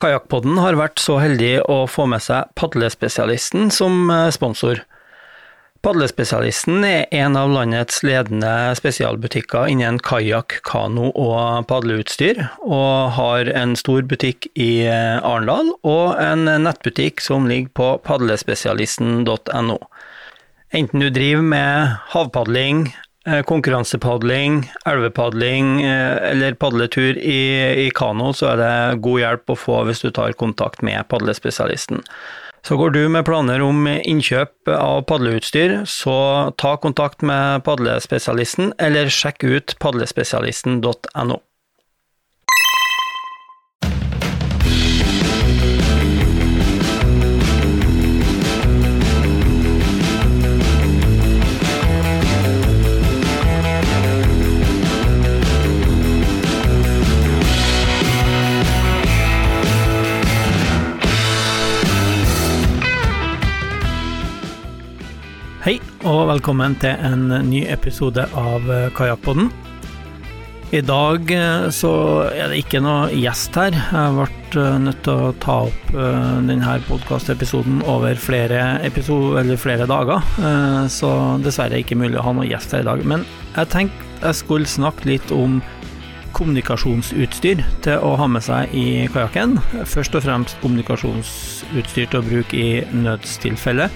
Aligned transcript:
Kajakkpodden 0.00 0.56
har 0.56 0.78
vært 0.80 1.00
så 1.02 1.18
heldig 1.20 1.58
å 1.68 1.82
få 1.90 2.06
med 2.08 2.22
seg 2.24 2.48
Padlespesialisten 2.56 3.68
som 3.74 4.08
eh, 4.08 4.30
sponsor. 4.32 4.80
Padlespesialisten 5.84 6.84
er 6.84 7.06
en 7.16 7.36
av 7.40 7.52
landets 7.52 8.02
ledende 8.04 8.52
spesialbutikker 8.76 9.68
innen 9.72 9.96
kajakk, 10.04 10.58
kano 10.68 11.08
og 11.16 11.64
padleutstyr, 11.68 12.42
og 12.60 13.14
har 13.16 13.48
en 13.56 13.72
stor 13.80 14.04
butikk 14.08 14.48
i 14.60 14.84
eh, 14.88 15.20
Arendal 15.20 15.72
og 15.80 16.20
en 16.20 16.48
nettbutikk 16.64 17.20
som 17.24 17.48
ligger 17.48 17.72
på 17.76 17.90
padlespesialisten.no. 18.08 19.78
Enten 20.76 21.04
du 21.04 21.08
driver 21.12 21.44
med 21.44 21.96
havpadling, 22.12 22.86
konkurransepadling, 23.44 24.62
elvepadling 24.88 25.82
eh, 25.82 26.30
eller 26.30 26.54
padletur 26.54 27.18
i, 27.18 27.40
i, 27.86 27.90
kano, 27.94 28.32
så 28.32 28.54
er 28.54 28.60
det 28.60 29.02
god 29.04 29.20
hjelp 29.20 29.52
å 29.52 29.58
få 29.58 29.82
hvis 29.88 30.00
du 30.00 30.08
tar 30.16 30.32
kontakt 30.40 30.80
med 30.86 31.04
padlespesialisten. 31.12 32.00
Så 32.64 32.76
går 32.76 32.90
du 32.96 33.02
med 33.08 33.24
planer 33.24 33.62
om 33.64 33.86
innkjøp 33.88 34.68
av 34.72 35.02
padleutstyr, 35.08 35.78
så 35.88 36.16
ta 36.60 36.74
kontakt 36.80 37.24
med 37.24 37.64
padlespesialisten, 37.64 38.74
eller 38.80 39.12
sjekk 39.12 39.44
ut 39.44 39.76
padlespesialisten.no. 39.80 41.40
velkommen 66.30 66.76
til 66.78 66.94
en 67.02 67.24
ny 67.48 67.64
episode 67.72 68.22
av 68.38 68.68
eh, 68.70 68.86
Kajakkpodden. 68.94 69.48
I 70.70 70.82
dag 70.86 71.32
eh, 71.34 71.64
så 71.74 71.90
er 72.28 72.52
det 72.52 72.60
ikke 72.60 72.82
noe 72.84 73.08
gjest 73.18 73.56
her. 73.58 73.74
Jeg 73.74 74.12
ble 74.14 74.26
eh, 74.62 74.76
nødt 74.84 75.00
til 75.06 75.24
å 75.24 75.32
ta 75.42 75.56
opp 75.66 75.90
denne 76.46 76.76
podkastepisoden 76.86 77.82
over 77.90 78.20
flere, 78.20 78.62
episode, 78.86 79.56
flere 79.58 79.88
dager, 79.90 80.22
så 80.92 81.10
dessverre 81.42 81.80
ikke 81.82 81.98
mulig 81.98 82.20
å 82.20 82.28
ha 82.28 82.36
noe 82.36 82.46
gjest 82.46 82.76
her 82.76 82.84
i 82.84 82.90
dag. 82.92 83.02
Men 83.10 83.26
jeg 83.56 83.72
tenkte 83.74 84.06
jeg 84.20 84.38
skulle 84.44 84.70
snakke 84.70 85.08
litt 85.10 85.34
om 85.34 85.58
kommunikasjonsutstyr 86.40 87.60
til 87.84 88.04
å 88.04 88.14
ha 88.18 88.26
med 88.30 88.44
seg 88.44 88.72
i 88.76 89.06
kajakken. 89.12 89.58
Først 89.88 90.16
og 90.16 90.24
fremst 90.24 90.58
kommunikasjonsutstyr 90.64 92.08
til 92.08 92.20
å 92.20 92.26
bruke 92.26 92.56
i 92.56 92.80
nødstilfelle. 92.96 93.90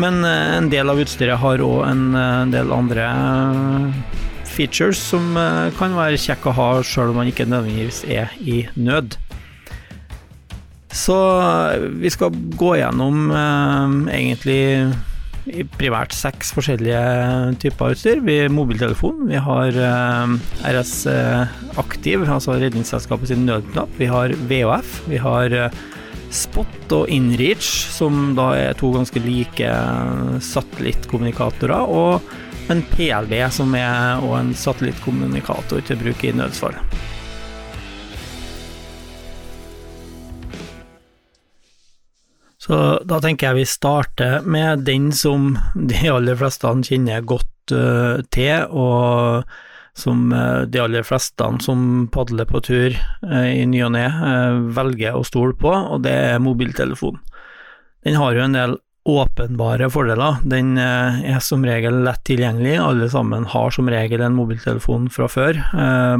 Men 0.00 0.24
eh, 0.24 0.56
en 0.56 0.70
del 0.72 0.90
av 0.90 1.00
utstyret 1.02 1.40
har 1.42 1.64
òg 1.64 1.82
en 1.88 2.04
eh, 2.14 2.44
del 2.54 2.70
andre 2.74 3.08
eh, 3.10 4.16
features 4.50 5.00
som 5.10 5.34
kan 5.78 5.94
være 5.96 6.18
kjekk 6.20 6.48
å 6.50 6.56
ha 6.56 6.70
sjøl 6.84 7.12
om 7.12 7.20
man 7.20 7.28
ikke 7.30 7.48
nødvendigvis 7.48 8.02
er 8.10 8.32
i 8.42 8.64
nød. 8.74 9.14
Så 10.90 11.16
vi 12.02 12.10
skal 12.10 12.34
gå 12.58 12.72
gjennom 12.80 13.30
egentlig 14.10 14.90
primært 15.78 16.12
seks 16.16 16.52
forskjellige 16.56 17.00
typer 17.62 17.94
utstyr. 17.94 18.20
Vi 18.26 18.36
har 18.42 18.52
mobiltelefon, 18.54 19.24
vi 19.30 19.40
har 19.40 19.76
RS 20.68 20.94
Aktiv, 21.80 22.26
altså 22.26 22.58
Redningsselskapet 22.60 23.32
sin 23.32 23.46
nødknapp. 23.48 23.94
Vi 23.98 24.10
har 24.10 24.34
VHF, 24.50 25.00
vi 25.10 25.20
har 25.22 25.56
Spot 26.30 26.92
og 26.94 27.08
Inreach, 27.10 27.66
som 27.90 28.36
da 28.38 28.52
er 28.54 28.76
to 28.78 28.92
ganske 28.94 29.22
like 29.24 29.70
satellittkommunikatorer, 30.46 31.90
og 31.90 32.20
en 32.70 32.84
PLB, 32.92 33.34
som 33.50 33.74
er 33.74 34.22
en 34.38 34.52
satellittkommunikator 34.54 35.82
til 35.88 35.98
bruk 36.04 36.22
i 36.22 36.30
nødsfall. 36.38 36.76
Så 42.60 42.76
da 43.08 43.20
tenker 43.24 43.50
jeg 43.50 43.62
vi 43.62 43.68
starter 43.68 44.44
med 44.44 44.84
den 44.84 45.08
som 45.16 45.54
de 45.74 46.10
aller 46.12 46.36
fleste 46.36 46.68
kjenner 46.84 47.24
godt 47.24 47.72
uh, 47.72 48.20
til, 48.28 48.66
og 48.68 49.48
som 49.96 50.28
uh, 50.34 50.68
de 50.68 50.82
aller 50.82 51.06
fleste 51.06 51.48
som 51.64 52.04
padler 52.12 52.48
på 52.48 52.60
tur 52.66 52.92
uh, 53.24 53.48
i 53.48 53.64
ny 53.64 53.80
og 53.86 53.94
ne, 53.96 54.04
velger 54.76 55.16
å 55.16 55.24
stole 55.24 55.56
på, 55.56 55.72
og 55.72 56.04
det 56.04 56.12
er 56.34 56.44
mobiltelefon. 56.44 57.16
Den 58.04 58.20
har 58.20 58.36
jo 58.36 58.44
en 58.44 58.58
del 58.58 58.76
åpenbare 59.08 59.88
fordeler. 59.90 60.42
Den 60.44 60.76
er 60.78 61.40
som 61.42 61.64
regel 61.64 62.02
lett 62.04 62.20
tilgjengelig, 62.28 62.76
alle 62.84 63.08
sammen 63.10 63.46
har 63.48 63.72
som 63.72 63.88
regel 63.88 64.20
en 64.22 64.36
mobiltelefon 64.36 65.08
fra 65.12 65.26
før. 65.32 65.56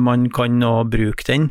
Man 0.00 0.24
kan 0.32 0.56
nå 0.60 0.72
bruke 0.88 1.26
den. 1.28 1.50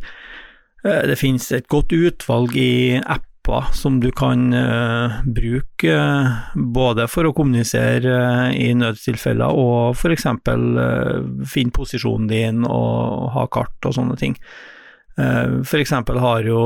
Det 0.82 1.18
finnes 1.22 1.46
et 1.54 1.70
godt 1.70 1.94
utvalg 1.94 2.58
i 2.58 2.98
app 2.98 3.29
apper 3.50 3.74
som 3.74 4.00
du 4.00 4.12
kan 4.12 4.54
uh, 4.54 5.22
bruke 5.26 5.96
uh, 5.96 6.56
både 6.56 7.08
for 7.08 7.26
å 7.26 7.34
kommunisere 7.34 8.14
uh, 8.14 8.50
i 8.54 8.74
nødstilfeller 8.74 9.50
og 9.50 9.96
f.eks. 9.96 10.26
Uh, 10.26 11.46
finne 11.46 11.74
posisjonen 11.74 12.28
din 12.30 12.66
og 12.66 13.32
ha 13.36 13.48
kart 13.52 13.86
og 13.86 13.96
sånne 13.96 14.18
ting. 14.20 14.38
Uh, 15.20 15.62
f.eks. 15.64 15.92
har 15.92 16.48
jo 16.48 16.62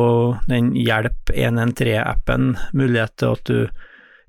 den 0.47 0.73
Hjelp 0.75 1.33
113-appen 1.33 2.53
mulighet 2.73 3.17
til 3.17 3.33
at 3.33 3.49
du 3.49 3.67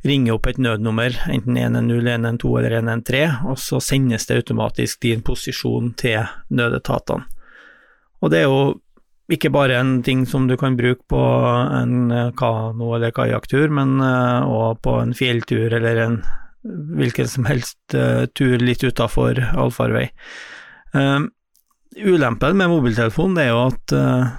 ringer 0.04 0.36
opp 0.36 0.46
et 0.46 0.58
nødnummer, 0.60 1.14
enten 1.32 1.56
110, 1.56 2.04
112 2.12 2.58
eller 2.60 2.74
113, 2.82 3.46
og 3.48 3.58
så 3.58 3.80
sendes 3.80 4.26
det 4.28 4.42
automatisk 4.42 5.00
din 5.00 5.22
posisjon 5.24 5.94
til 5.96 6.26
nødetatene. 6.52 7.24
Og 8.20 8.30
det 8.32 8.42
er 8.42 8.48
jo 8.48 8.74
ikke 9.32 9.52
bare 9.52 9.78
en 9.80 9.98
ting 10.04 10.24
som 10.28 10.48
du 10.48 10.56
kan 10.60 10.76
bruke 10.76 11.04
på 11.08 11.20
en 11.72 12.10
eh, 12.12 12.32
kano- 12.36 12.94
eller 12.96 13.14
kajakktur, 13.14 13.72
men 13.72 13.96
òg 14.00 14.74
eh, 14.74 14.80
på 14.84 14.96
en 15.00 15.14
fjelltur 15.16 15.72
eller 15.72 16.00
en 16.02 16.18
hvilken 16.64 17.28
som 17.28 17.44
helst 17.44 17.92
uh, 17.92 18.24
tur 18.32 18.56
litt 18.56 18.80
utafor 18.80 19.36
allfarvei. 19.52 20.06
Uh, 20.96 21.28
ulempen 22.00 22.56
med 22.56 22.70
mobiltelefon 22.72 23.36
er 23.36 23.50
jo 23.50 23.58
at 23.66 23.92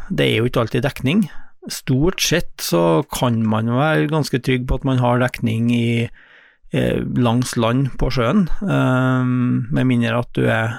det 0.10 0.26
er 0.26 0.40
jo 0.40 0.48
ikke 0.50 0.64
alltid 0.64 0.88
dekning. 0.88 1.22
Stort 1.70 2.24
sett 2.26 2.66
så 2.66 3.04
kan 3.14 3.44
man 3.46 3.70
være 3.70 4.10
ganske 4.10 4.42
trygg 4.42 4.66
på 4.66 4.80
at 4.80 4.88
man 4.90 4.98
har 4.98 5.22
dekning 5.22 5.70
i 5.74 6.10
langs 7.16 7.54
land 7.62 7.94
på 8.02 8.10
sjøen, 8.12 8.50
med 8.60 9.88
mindre 9.88 10.18
at 10.18 10.34
du 10.36 10.50
er 10.50 10.74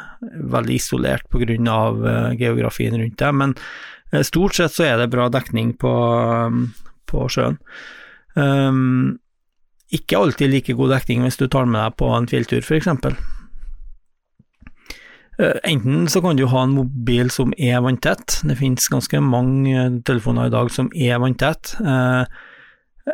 veldig 0.53 0.77
isolert 0.77 1.31
pga. 1.33 2.35
Geografien 2.37 2.99
rundt 2.99 3.17
deg. 3.23 3.39
Men 3.39 3.55
Eh, 3.57 3.96
stort 4.25 4.57
sett 4.57 4.75
så 4.75 4.87
er 4.87 4.99
det 5.01 5.13
bra 5.13 5.29
dekning 5.33 5.75
på, 5.81 5.93
um, 6.47 6.67
på 7.11 7.29
sjøen. 7.33 7.59
Um, 8.37 9.19
ikke 9.95 10.19
alltid 10.19 10.53
like 10.53 10.77
god 10.77 10.95
dekning 10.97 11.25
hvis 11.25 11.39
du 11.41 11.47
tar 11.49 11.69
med 11.69 11.81
deg 11.81 11.97
på 12.01 12.11
en 12.15 12.29
fjelltur, 12.31 12.63
f.eks. 12.65 12.89
Uh, 15.37 15.57
enten 15.69 16.07
så 16.09 16.23
kan 16.25 16.39
du 16.39 16.47
ha 16.49 16.65
en 16.65 16.77
mobil 16.77 17.31
som 17.33 17.55
er 17.59 17.83
vanntett, 17.85 18.41
det 18.49 18.59
finnes 18.61 18.93
ganske 18.93 19.21
mange 19.25 19.89
telefoner 20.09 20.49
i 20.49 20.55
dag 20.55 20.73
som 20.73 20.91
er 20.95 21.21
vanntett, 21.23 21.75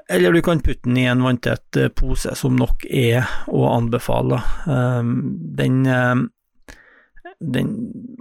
eller 0.09 0.33
du 0.33 0.41
kan 0.41 0.63
putte 0.65 0.87
den 0.87 0.97
i 1.03 1.09
en 1.11 1.21
vanntett 1.21 1.77
pose, 1.99 2.33
som 2.39 2.55
nok 2.57 2.87
er 2.89 3.27
å 3.53 3.67
anbefale. 3.75 4.39
Den 4.65 5.83
den, 7.43 7.71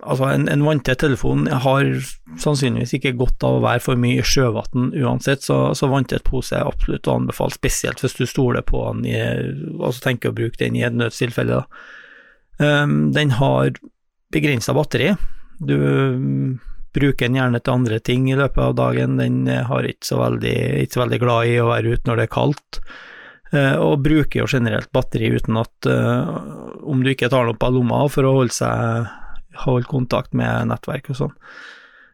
altså 0.02 0.30
en, 0.32 0.48
en 0.50 0.64
vanntett 0.66 1.02
telefon 1.04 1.46
har 1.48 1.88
sannsynligvis 2.42 2.96
ikke 2.98 3.14
godt 3.20 3.46
av 3.46 3.58
å 3.58 3.64
være 3.66 3.84
for 3.86 4.00
mye 4.02 4.22
i 4.22 4.26
sjøvann 4.26 4.92
uansett, 4.98 5.46
så, 5.46 5.60
så 5.78 5.90
vanntett 5.92 6.26
pose 6.28 6.58
er 6.58 6.68
absolutt 6.68 7.10
å 7.10 7.18
anbefale, 7.20 7.54
spesielt 7.56 8.02
hvis 8.02 8.18
du 8.18 8.26
stoler 8.30 8.66
på 8.66 8.84
den 8.90 9.06
i, 9.12 9.20
altså 9.82 10.08
tenker 10.08 10.32
å 10.32 10.38
bruke 10.38 10.60
den 10.62 10.80
i 10.80 10.86
et 10.88 10.98
nødstilfelle. 10.98 11.62
Um, 12.62 13.12
den 13.16 13.36
har 13.38 13.76
begrensa 14.34 14.76
batteri. 14.78 15.14
Du 15.62 15.76
um, 15.78 16.60
bruker 16.96 17.28
den 17.28 17.40
gjerne 17.40 17.62
til 17.62 17.78
andre 17.78 18.02
ting 18.04 18.28
i 18.32 18.38
løpet 18.40 18.64
av 18.64 18.76
dagen. 18.80 19.20
Den 19.22 19.46
har 19.48 19.88
ikke 19.88 20.12
så 20.12 20.20
veldig, 20.22 20.58
ikke 20.84 20.98
så 20.98 21.06
veldig 21.06 21.22
glad 21.24 21.54
i 21.54 21.58
å 21.62 21.72
være 21.72 21.96
ute 21.96 22.10
når 22.10 22.22
det 22.22 22.28
er 22.28 22.36
kaldt. 22.40 22.82
Eh, 23.52 23.76
og 23.84 24.00
bruker 24.06 24.40
jo 24.40 24.48
generelt 24.48 24.88
batteri 24.96 25.28
uten 25.36 25.58
at 25.60 25.88
uh, 25.92 26.38
Om 26.88 27.02
du 27.04 27.10
ikke 27.12 27.28
tar 27.28 27.44
det 27.44 27.58
opp 27.58 27.66
av 27.68 27.74
lomma 27.76 28.06
for 28.08 28.24
å 28.24 28.38
holde 28.40 28.56
seg 28.56 29.10
holde 29.66 29.90
kontakt 29.92 30.32
med 30.38 30.70
nettverk 30.70 31.10
og 31.12 31.18
sånn. 31.20 31.34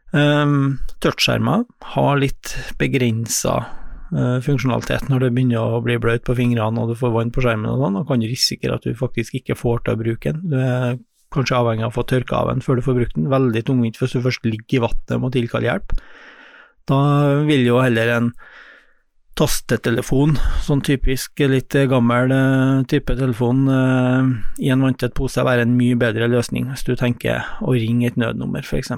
Um, 0.10 0.80
Touchskjermer 1.04 1.68
har 1.94 2.18
litt 2.18 2.56
begrensa 2.82 3.54
uh, 3.62 4.40
funksjonalitet 4.42 5.06
når 5.12 5.28
det 5.28 5.30
begynner 5.36 5.78
å 5.78 5.84
bli 5.86 6.00
bløt 6.02 6.26
på 6.26 6.34
fingrene 6.40 6.82
og 6.82 6.90
du 6.90 6.98
får 6.98 7.14
vann 7.14 7.32
på 7.36 7.44
skjermen 7.46 7.70
og 7.70 7.84
sånn, 7.84 8.00
og 8.02 8.10
kan 8.10 8.26
risikere 8.26 8.80
at 8.80 8.88
du 8.88 8.98
faktisk 8.98 9.38
ikke 9.38 9.60
får 9.60 9.86
til 9.86 9.94
å 9.94 10.02
bruke 10.02 10.34
den. 10.34 10.50
Du 10.50 10.58
er 10.58 10.98
kanskje 11.36 11.60
avhengig 11.60 11.86
av 11.86 11.94
å 11.94 11.98
få 12.00 12.08
tørka 12.10 12.42
av 12.42 12.50
den 12.50 12.66
før 12.66 12.80
du 12.80 12.88
får 12.88 12.98
brukt 12.98 13.20
den. 13.20 13.30
Veldig 13.30 13.68
tungvint 13.70 14.02
hvis 14.02 14.18
du 14.18 14.24
først 14.26 14.50
ligger 14.50 14.80
i 14.80 14.86
vannet 14.88 15.14
og 15.14 15.28
må 15.28 15.34
tilkalle 15.38 15.70
hjelp. 15.70 16.00
Da 16.90 17.02
vil 17.46 17.68
jo 17.68 17.84
heller 17.84 18.16
en 18.16 18.32
tastetelefon, 19.38 20.36
sånn 20.66 20.82
typisk 20.86 21.44
litt 21.50 21.76
gammel 21.92 22.34
uh, 22.34 22.84
type 22.90 23.14
telefon 23.20 23.66
uh, 23.70 24.28
i 24.58 24.72
en 24.74 24.84
vanntett 24.84 25.16
pose, 25.18 25.46
være 25.46 25.68
en 25.68 25.78
mye 25.78 25.98
bedre 26.00 26.30
løsning 26.32 26.72
hvis 26.72 26.86
du 26.88 26.96
tenker 26.98 27.46
å 27.62 27.76
ringe 27.78 28.10
et 28.10 28.18
nødnummer, 28.20 28.66
f.eks. 28.66 28.94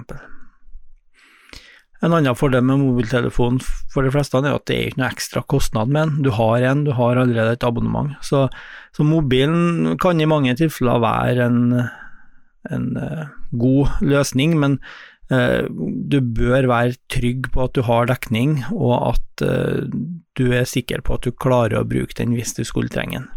En 2.00 2.16
annen 2.16 2.38
fordel 2.40 2.64
med 2.64 2.80
mobiltelefon 2.80 3.60
for 3.92 4.08
de 4.08 4.12
fleste 4.14 4.40
er 4.40 4.54
at 4.54 4.68
det 4.70 4.78
er 4.78 4.88
ikke 4.88 5.02
noe 5.02 5.10
ekstra 5.12 5.44
kostnad 5.52 5.92
med 5.92 6.06
den. 6.06 6.22
Du 6.24 6.32
har 6.38 6.64
en, 6.64 6.86
du 6.88 6.94
har 6.96 7.20
allerede 7.20 7.58
et 7.58 7.66
abonnement. 7.68 8.14
Så, 8.24 8.46
så 8.96 9.04
mobilen 9.04 9.98
kan 10.00 10.22
i 10.22 10.30
mange 10.30 10.56
tilfeller 10.56 11.04
være 11.04 11.50
en, 11.50 11.60
en 12.72 12.88
uh, 12.96 13.28
god 13.52 14.00
løsning, 14.00 14.56
men 14.62 14.80
du 15.30 16.16
bør 16.26 16.66
være 16.66 16.96
trygg 17.14 17.52
på 17.54 17.68
at 17.68 17.76
du 17.78 17.84
har 17.86 18.08
dekning, 18.10 18.56
og 18.74 19.12
at 19.12 19.44
uh, 19.46 19.86
du 20.40 20.48
er 20.58 20.66
sikker 20.66 21.04
på 21.06 21.20
at 21.20 21.28
du 21.28 21.36
klarer 21.36 21.78
å 21.78 21.86
bruke 21.86 22.18
den 22.18 22.34
hvis 22.34 22.56
du 22.58 22.64
skulle 22.66 22.90
trenge 22.90 23.20
den. 23.20 23.30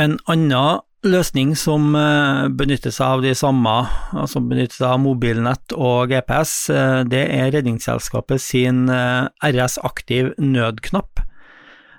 En 0.00 0.16
annen 0.30 0.80
løsning 1.02 1.56
som 1.58 1.92
eh, 1.98 2.46
benytter 2.54 2.94
seg 2.94 3.18
av 3.18 3.24
de 3.24 3.34
samme, 3.36 3.74
altså 4.16 4.40
benytter 4.40 4.78
seg 4.78 4.88
av 4.88 5.02
mobilnett 5.02 5.74
og 5.74 6.12
GPS, 6.12 6.54
eh, 6.72 7.00
det 7.10 7.24
er 7.34 7.50
Redningsselskapet 7.52 8.40
sin 8.42 8.86
eh, 8.92 9.26
RS 9.50 9.80
Aktiv 9.84 10.32
nødknapp. 10.38 11.24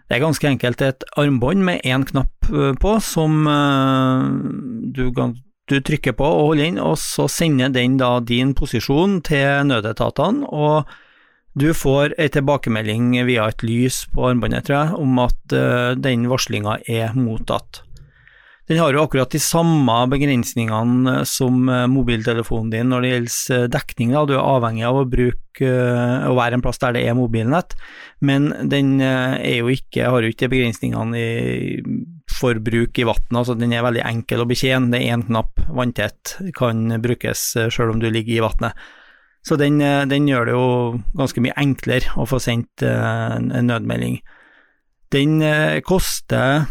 Det 0.07 0.17
er 0.17 0.23
ganske 0.23 0.47
enkelt 0.47 0.81
et 0.85 1.05
armbånd 1.19 1.63
med 1.65 1.83
én 1.87 2.03
knapp 2.05 2.49
på, 2.79 2.91
som 3.01 3.45
du, 4.93 5.05
du, 5.69 5.79
trykker 5.79 6.17
på 6.19 6.27
og 6.27 6.49
holder 6.51 6.71
inn, 6.71 6.81
og 6.81 6.97
så 7.01 7.29
sender 7.31 7.71
den 7.73 7.97
da 8.01 8.17
din 8.19 8.53
posisjon 8.57 9.21
til 9.25 9.69
nødetatene, 9.69 10.49
og 10.49 10.89
du 11.53 11.69
får 11.77 12.15
en 12.17 12.33
tilbakemelding 12.33 13.11
via 13.27 13.47
et 13.51 13.63
lys 13.63 14.03
på 14.09 14.25
armbåndet, 14.31 14.71
om 14.97 15.19
at 15.21 15.57
den 16.01 16.25
varslinga 16.31 16.79
er 16.89 17.13
mottatt. 17.13 17.83
Den 18.71 18.79
har 18.79 18.95
jo 18.95 19.01
akkurat 19.03 19.33
de 19.33 19.41
samme 19.43 19.95
begrensningene 20.11 21.17
som 21.27 21.67
eh, 21.67 21.83
mobiltelefonen 21.91 22.69
din 22.71 22.93
når 22.93 23.03
det 23.03 23.09
gjelder 23.11 23.57
eh, 23.57 23.69
dekning. 23.73 24.13
Da. 24.15 24.23
Du 24.23 24.37
er 24.37 24.45
avhengig 24.45 24.85
av 24.87 25.01
å, 25.01 25.07
bruke, 25.09 25.71
å 26.29 26.35
være 26.37 26.57
en 26.57 26.63
plass 26.63 26.79
der 26.79 26.95
det 26.95 27.03
er 27.09 27.17
mobilnett, 27.17 27.75
men 28.23 28.53
den 28.71 28.95
jo 29.03 29.67
ikke, 29.73 30.07
har 30.07 30.23
jo 30.23 30.31
ikke 30.31 30.51
begrensningene 30.53 31.19
i 31.19 31.81
forbruk 32.33 32.99
i 32.99 33.07
vannet. 33.07 33.37
Altså 33.39 33.55
den 33.59 33.73
er 33.75 33.85
veldig 33.85 34.03
enkel 34.09 34.43
å 34.43 34.49
betjene. 34.49 34.91
Det 34.93 35.01
er 35.01 35.15
én 35.15 35.25
knapp, 35.29 35.63
vanntett, 35.69 36.35
kan 36.57 36.97
brukes 37.03 37.45
selv 37.55 37.95
om 37.95 38.03
du 38.03 38.09
ligger 38.09 38.37
i 38.37 38.43
vannet. 38.45 38.85
Så 39.43 39.57
den, 39.59 39.81
den, 40.07 40.29
gjør 40.29 40.47
det 40.47 40.53
jo 40.55 40.67
ganske 41.19 41.41
mye 41.43 41.57
enklere 41.59 42.13
å 42.15 42.23
få 42.29 42.39
sendt 42.39 42.85
en 42.85 43.51
nødmelding. 43.67 44.21
Den 45.11 45.43
koster 45.83 46.63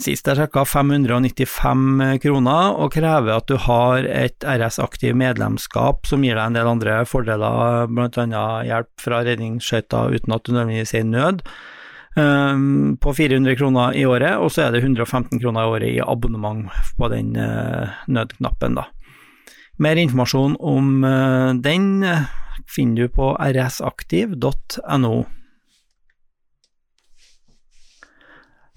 sist 0.00 0.28
jeg 0.28 0.38
sjekka, 0.38 0.64
595 0.68 2.18
kroner, 2.22 2.76
og 2.80 2.92
krever 2.94 3.36
at 3.36 3.48
du 3.50 3.56
har 3.66 4.06
et 4.08 4.46
RS-aktiv 4.46 5.16
medlemskap 5.18 6.08
som 6.08 6.24
gir 6.24 6.38
deg 6.38 6.44
en 6.48 6.56
del 6.56 6.70
andre 6.70 7.00
fordeler, 7.08 7.88
bl.a. 7.92 8.46
hjelp 8.66 9.02
fra 9.02 9.22
redningsskøyter 9.26 10.16
uten 10.16 10.36
at 10.36 10.46
du 10.46 10.54
nødvendigvis 10.54 10.94
er 10.96 11.04
i 11.04 11.10
nød, 11.10 11.44
um, 12.16 12.96
på 13.00 13.14
400 13.14 13.56
kroner 13.56 13.96
i 13.96 14.04
året, 14.08 14.36
og 14.40 14.50
så 14.52 14.66
er 14.66 14.74
det 14.74 14.82
115 14.84 15.40
kroner 15.40 15.62
i 15.62 15.72
året 15.76 15.94
i 15.94 16.02
abonnement 16.02 16.66
på 16.98 17.10
den 17.12 17.36
uh, 17.36 17.92
nødknappen, 18.08 18.80
da. 18.80 18.88
Mer 19.82 20.00
informasjon 20.00 20.56
om 20.60 20.92
uh, 21.04 21.54
den 21.60 22.04
uh, 22.04 22.28
finner 22.72 23.06
du 23.06 23.16
på 23.16 23.34
rsaktiv.no. 23.36 25.16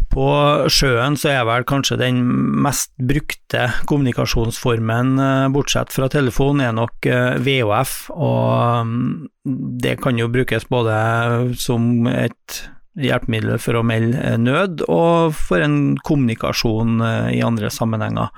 På 0.09 0.25
sjøen 0.73 1.13
så 1.21 1.29
er 1.29 1.43
vel 1.45 1.63
kanskje 1.69 1.99
den 2.01 2.23
mest 2.65 2.95
brukte 2.97 3.67
kommunikasjonsformen, 3.85 5.11
eh, 5.21 5.51
bortsett 5.53 5.93
fra 5.93 6.07
telefon, 6.09 6.63
er 6.65 6.73
nok 6.73 7.05
VOF 7.45 7.93
og 8.15 8.89
mm, 8.89 9.29
det 9.85 9.99
kan 10.01 10.17
jo 10.17 10.31
brukes 10.33 10.65
både 10.73 10.97
som 11.61 12.09
et 12.09 12.57
hjelpemiddel 12.99 13.59
for 13.61 13.79
å 13.79 13.83
melde 13.85 14.37
nød, 14.41 14.85
og 14.89 15.35
for 15.37 15.61
en 15.65 15.97
kommunikasjon 16.05 17.03
eh, 17.05 17.29
i 17.37 17.43
andre 17.45 17.71
sammenhenger. 17.73 18.31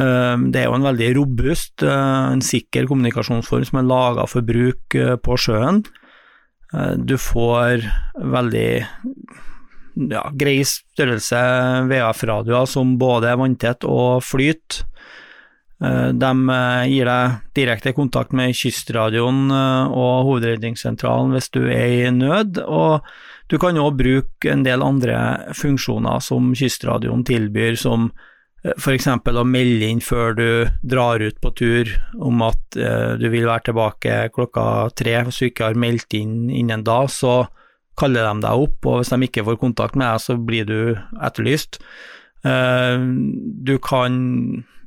Det 0.00 0.56
er 0.56 0.68
jo 0.68 0.76
en 0.78 0.84
veldig 0.86 1.08
robust, 1.18 1.82
en 1.84 2.40
sikker 2.40 2.86
kommunikasjonsform 2.88 3.64
som 3.68 3.80
er 3.80 3.88
laga 3.90 4.22
for 4.30 4.46
bruk 4.46 4.94
på 5.26 5.36
sjøen. 5.36 5.82
Du 7.04 7.16
får 7.20 7.84
veldig 8.16 8.70
ja, 10.08 10.22
grei 10.32 10.62
størrelse 10.64 11.40
VF-radioer 11.90 12.70
som 12.70 12.94
både 13.00 13.32
er 13.32 13.40
vanntett 13.42 13.84
og 13.84 14.22
flyt. 14.24 14.80
Eh, 15.80 16.08
de 16.12 16.30
eh, 16.54 16.84
gir 16.92 17.08
deg 17.08 17.40
direkte 17.56 17.94
kontakt 17.96 18.34
med 18.36 18.56
kystradioen 18.56 19.48
eh, 19.48 19.96
og 19.96 20.26
hovedredningssentralen 20.28 21.32
hvis 21.34 21.50
du 21.54 21.62
er 21.64 21.96
i 22.02 22.10
nød, 22.12 22.60
og 22.66 23.06
du 23.50 23.58
kan 23.58 23.78
òg 23.82 23.96
bruke 23.98 24.52
en 24.52 24.64
del 24.66 24.84
andre 24.86 25.52
funksjoner 25.58 26.22
som 26.22 26.52
kystradioen 26.54 27.24
tilbyr, 27.26 27.74
som 27.78 28.10
f.eks. 28.60 29.08
å 29.10 29.44
melde 29.48 29.88
inn 29.88 30.02
før 30.04 30.36
du 30.36 30.48
drar 30.84 31.22
ut 31.24 31.38
på 31.40 31.50
tur 31.56 31.90
om 32.20 32.44
at 32.46 32.76
du 33.18 33.26
vil 33.32 33.48
være 33.48 33.70
tilbake 33.70 34.18
klokka 34.36 34.64
tre. 34.94 35.16
Hvis 35.26 35.40
du 35.40 35.46
ikke 35.48 35.70
har 35.70 35.80
meldt 35.80 36.14
inn 36.18 36.50
innen 36.52 36.84
da, 36.84 37.00
så 37.08 37.46
kaller 38.00 38.28
de 38.28 38.44
deg 38.44 38.64
opp, 38.66 38.86
og 38.86 39.00
hvis 39.00 39.12
de 39.12 39.26
ikke 39.26 39.46
får 39.48 39.58
kontakt 39.60 39.96
med 39.98 40.06
deg, 40.06 40.22
så 40.22 40.36
blir 40.36 40.68
du 40.68 40.80
etterlyst. 41.20 41.80
Eh, 42.46 43.00
du 43.70 43.74
kan 43.84 44.14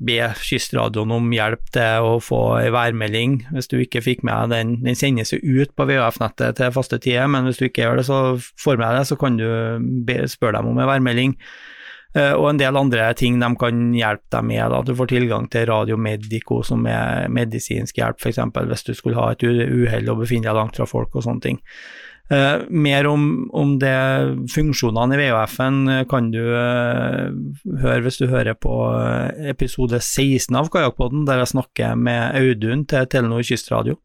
be 0.03 0.17
Kystradioen 0.41 1.13
om 1.15 1.29
hjelp 1.31 1.67
til 1.75 2.07
å 2.07 2.15
få 2.23 2.39
ei 2.57 2.71
værmelding 2.73 3.37
hvis 3.53 3.69
du 3.71 3.77
ikke 3.79 4.03
fikk 4.03 4.23
med 4.27 4.51
den. 4.53 4.77
Den 4.83 4.97
sendes 4.99 5.31
jo 5.35 5.39
ut 5.39 5.75
på 5.77 5.87
VHF-nettet 5.87 6.57
til 6.59 6.73
faste 6.75 6.99
tider, 7.03 7.29
men 7.31 7.47
hvis 7.47 7.61
du 7.61 7.67
ikke 7.69 7.85
gjør 7.85 8.01
det, 8.01 8.07
så 8.09 8.23
får 8.59 8.79
med 8.79 8.87
deg 8.87 8.99
det, 8.99 9.05
så 9.11 9.19
kan 9.21 9.39
du 9.39 10.27
spørre 10.31 10.59
dem 10.59 10.73
om 10.73 10.81
ei 10.81 10.89
værmelding. 10.89 11.37
Uh, 12.13 12.35
og 12.37 12.51
en 12.51 12.59
del 12.61 12.77
andre 12.77 13.07
ting 13.17 13.39
de 13.41 13.47
kan 13.57 13.87
hjelpe 13.97 14.35
deg 14.35 14.45
med. 14.45 14.61
Da. 14.69 14.81
Du 14.85 14.93
får 14.97 15.09
tilgang 15.09 15.47
til 15.49 15.65
Radio 15.65 15.97
Medico, 15.97 16.59
som 16.61 16.85
er 16.85 17.25
medisinsk 17.33 17.97
hjelp, 17.97 18.21
f.eks. 18.21 18.37
hvis 18.53 18.85
du 18.85 18.93
skulle 18.93 19.17
ha 19.17 19.31
et 19.33 19.45
uhell 19.47 20.11
og 20.13 20.21
befinne 20.21 20.45
deg 20.45 20.59
langt 20.59 20.77
fra 20.77 20.85
folk 20.89 21.15
og 21.17 21.25
sånne 21.25 21.41
ting. 21.47 21.57
Uh, 22.31 22.63
mer 22.71 23.03
om, 23.09 23.23
om 23.51 23.73
det 23.81 23.93
funksjonene 24.53 25.17
i 25.17 25.19
VHF-en 25.19 25.79
eh, 25.91 26.05
kan 26.07 26.29
du 26.31 26.39
uh, 26.39 27.27
høre 27.81 28.05
hvis 28.05 28.21
du 28.21 28.29
hører 28.31 28.55
på 28.55 28.77
episode 29.51 29.99
16 29.99 30.55
av 30.55 30.71
Kajakkpodden, 30.71 31.25
der 31.27 31.41
jeg 31.41 31.51
snakker 31.51 31.99
med 31.99 32.39
Audun 32.39 32.85
til 32.87 33.09
Telenor 33.11 33.43
Kystradio. 33.43 33.99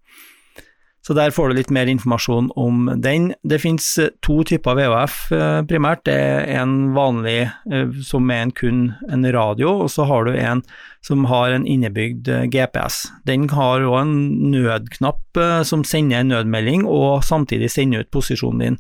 Så 1.09 1.15
der 1.17 1.33
får 1.33 1.49
du 1.49 1.57
litt 1.57 1.71
mer 1.73 1.89
informasjon 1.89 2.51
om 2.61 2.91
den. 3.01 3.31
Det 3.41 3.63
finnes 3.63 3.87
eh, 3.97 4.11
to 4.21 4.43
typer 4.45 4.77
VHF 4.77 5.15
eh, 5.33 5.61
primært. 5.65 6.03
Det 6.05 6.13
er 6.13 6.43
en 6.61 6.91
vanlig 6.93 7.47
eh, 7.49 7.95
som 8.05 8.29
er 8.29 8.43
en 8.45 8.53
kun 8.53 8.83
en 9.09 9.25
radio, 9.33 9.71
og 9.87 9.89
så 9.95 10.05
har 10.11 10.29
du 10.29 10.35
en 10.37 10.61
som 11.09 11.25
har 11.31 11.55
en 11.55 11.65
innebygd 11.65 12.29
GPS. 12.53 13.07
Den 13.25 13.47
har 13.55 13.87
òg 13.89 14.03
en 14.03 14.13
nødknapp 14.53 15.41
som 15.65 15.87
sender 15.87 16.21
en 16.21 16.35
nødmelding, 16.35 16.85
og 16.85 17.25
samtidig 17.25 17.71
sender 17.73 18.05
ut 18.05 18.13
posisjonen 18.13 18.61
din. 18.67 18.79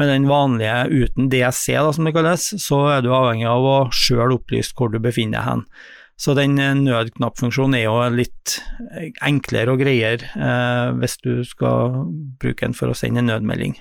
Med 0.00 0.10
den 0.10 0.26
vanlige 0.26 0.88
uten 0.90 1.30
DSC, 1.30 1.76
da, 1.76 1.94
som 1.94 2.08
det 2.08 2.16
kalles, 2.16 2.50
så 2.64 2.82
er 2.96 3.06
du 3.06 3.12
avhengig 3.14 3.46
av 3.46 3.62
å 3.62 3.78
sjøl 3.94 4.40
opplyse 4.40 4.74
hvor 4.74 4.90
du 4.90 4.98
befinner 4.98 5.38
deg 5.38 5.46
hen. 5.52 5.66
Så 6.20 6.34
den 6.36 6.58
eh, 6.60 6.74
nødknappfunksjonen 6.76 7.78
er 7.78 7.86
jo 7.86 8.00
litt 8.12 8.58
eh, 8.90 9.12
enklere 9.24 9.72
og 9.72 9.80
greiere 9.80 10.32
eh, 10.36 10.88
hvis 11.00 11.16
du 11.24 11.40
skal 11.48 12.02
bruke 12.40 12.66
den 12.66 12.76
for 12.76 12.92
å 12.92 12.98
sende 12.98 13.24
en 13.24 13.32
nødmelding. 13.32 13.78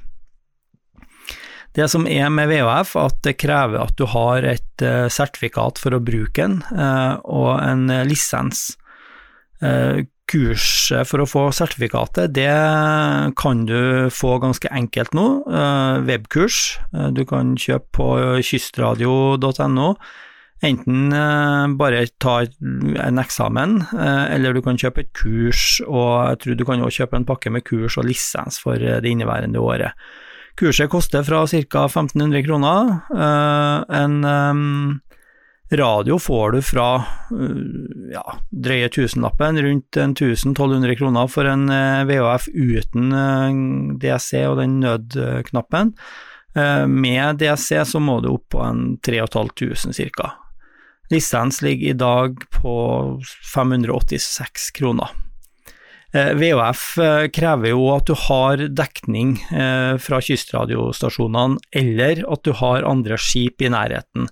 Det 1.78 1.86
som 1.92 2.08
er 2.10 2.32
med 2.34 2.50
VHF, 2.50 2.96
at 2.98 3.20
det 3.28 3.38
krever 3.40 3.84
at 3.84 3.98
du 4.00 4.08
har 4.10 4.46
et 4.48 4.84
eh, 4.86 5.06
sertifikat 5.12 5.82
for 5.82 5.94
å 5.94 6.02
bruke 6.02 6.42
den, 6.42 6.62
eh, 6.74 7.20
og 7.30 7.60
en 7.62 7.86
lisens. 8.10 8.72
Eh, 9.62 10.08
kurset 10.30 11.10
for 11.10 11.24
å 11.24 11.28
få 11.30 11.44
sertifikatet, 11.58 12.36
det 12.38 12.54
kan 13.40 13.64
du 13.66 14.10
få 14.14 14.36
ganske 14.44 14.70
enkelt 14.70 15.16
nå. 15.18 15.26
webkurs. 16.06 16.78
du 17.18 17.24
kan 17.26 17.56
kjøpe 17.58 17.90
på 17.98 18.10
kystradio.no 18.46 19.88
Enten 20.62 21.14
eh, 21.14 21.68
bare 21.80 22.08
ta 22.20 22.42
en 23.04 23.20
eksamen, 23.22 23.78
eh, 23.96 24.26
eller 24.36 24.54
du 24.54 24.62
kan 24.64 24.80
kjøpe 24.80 25.06
et 25.06 25.12
kurs, 25.16 25.80
og 25.88 26.34
jeg 26.34 26.40
tror 26.44 26.58
du 26.60 26.66
kan 26.68 26.82
også 26.84 27.06
kjøpe 27.06 27.20
en 27.20 27.28
pakke 27.30 27.54
med 27.56 27.64
kurs 27.68 27.96
og 28.00 28.10
lisens 28.10 28.60
for 28.60 28.76
eh, 28.76 29.00
det 29.00 29.14
inneværende 29.14 29.62
året. 29.64 29.96
Kurset 30.60 30.92
koster 30.92 31.24
fra 31.24 31.46
ca. 31.48 31.86
1500 31.88 32.44
kroner. 32.44 32.98
En, 33.96 35.00
Radio 35.72 36.18
får 36.20 36.52
du 36.52 36.58
fra 36.66 36.88
ja, 38.12 38.24
drøye 38.50 38.90
tusenlappen, 38.92 39.62
rundt 39.64 40.00
1000-1200 40.02 40.98
kroner 41.00 41.30
for 41.32 41.48
en 41.48 41.70
VHF 42.10 42.50
uten 42.52 43.16
DSC 44.02 44.42
og 44.50 44.58
den 44.60 44.82
nødknappen. 44.82 45.94
Med 46.90 47.40
DSC 47.40 47.86
så 47.94 48.04
må 48.04 48.18
du 48.26 48.34
opp 48.34 48.50
på 48.58 48.66
en 48.66 48.84
3500 49.06 50.10
ca. 50.10 50.34
Lisens 51.10 51.62
ligger 51.66 51.90
i 51.90 51.98
dag 51.98 52.38
på 52.62 52.76
586 53.54 54.72
kroner. 54.78 55.10
Eh, 56.14 56.34
VHF 56.34 56.84
eh, 56.98 57.28
krever 57.30 57.70
jo 57.70 57.84
at 57.94 58.08
du 58.10 58.16
har 58.18 58.64
dekning 58.74 59.36
eh, 59.54 59.94
fra 60.02 60.22
kystradiostasjonene, 60.26 61.60
eller 61.70 62.24
at 62.26 62.46
du 62.46 62.54
har 62.58 62.88
andre 62.88 63.20
skip 63.22 63.62
i 63.62 63.72
nærheten. 63.74 64.30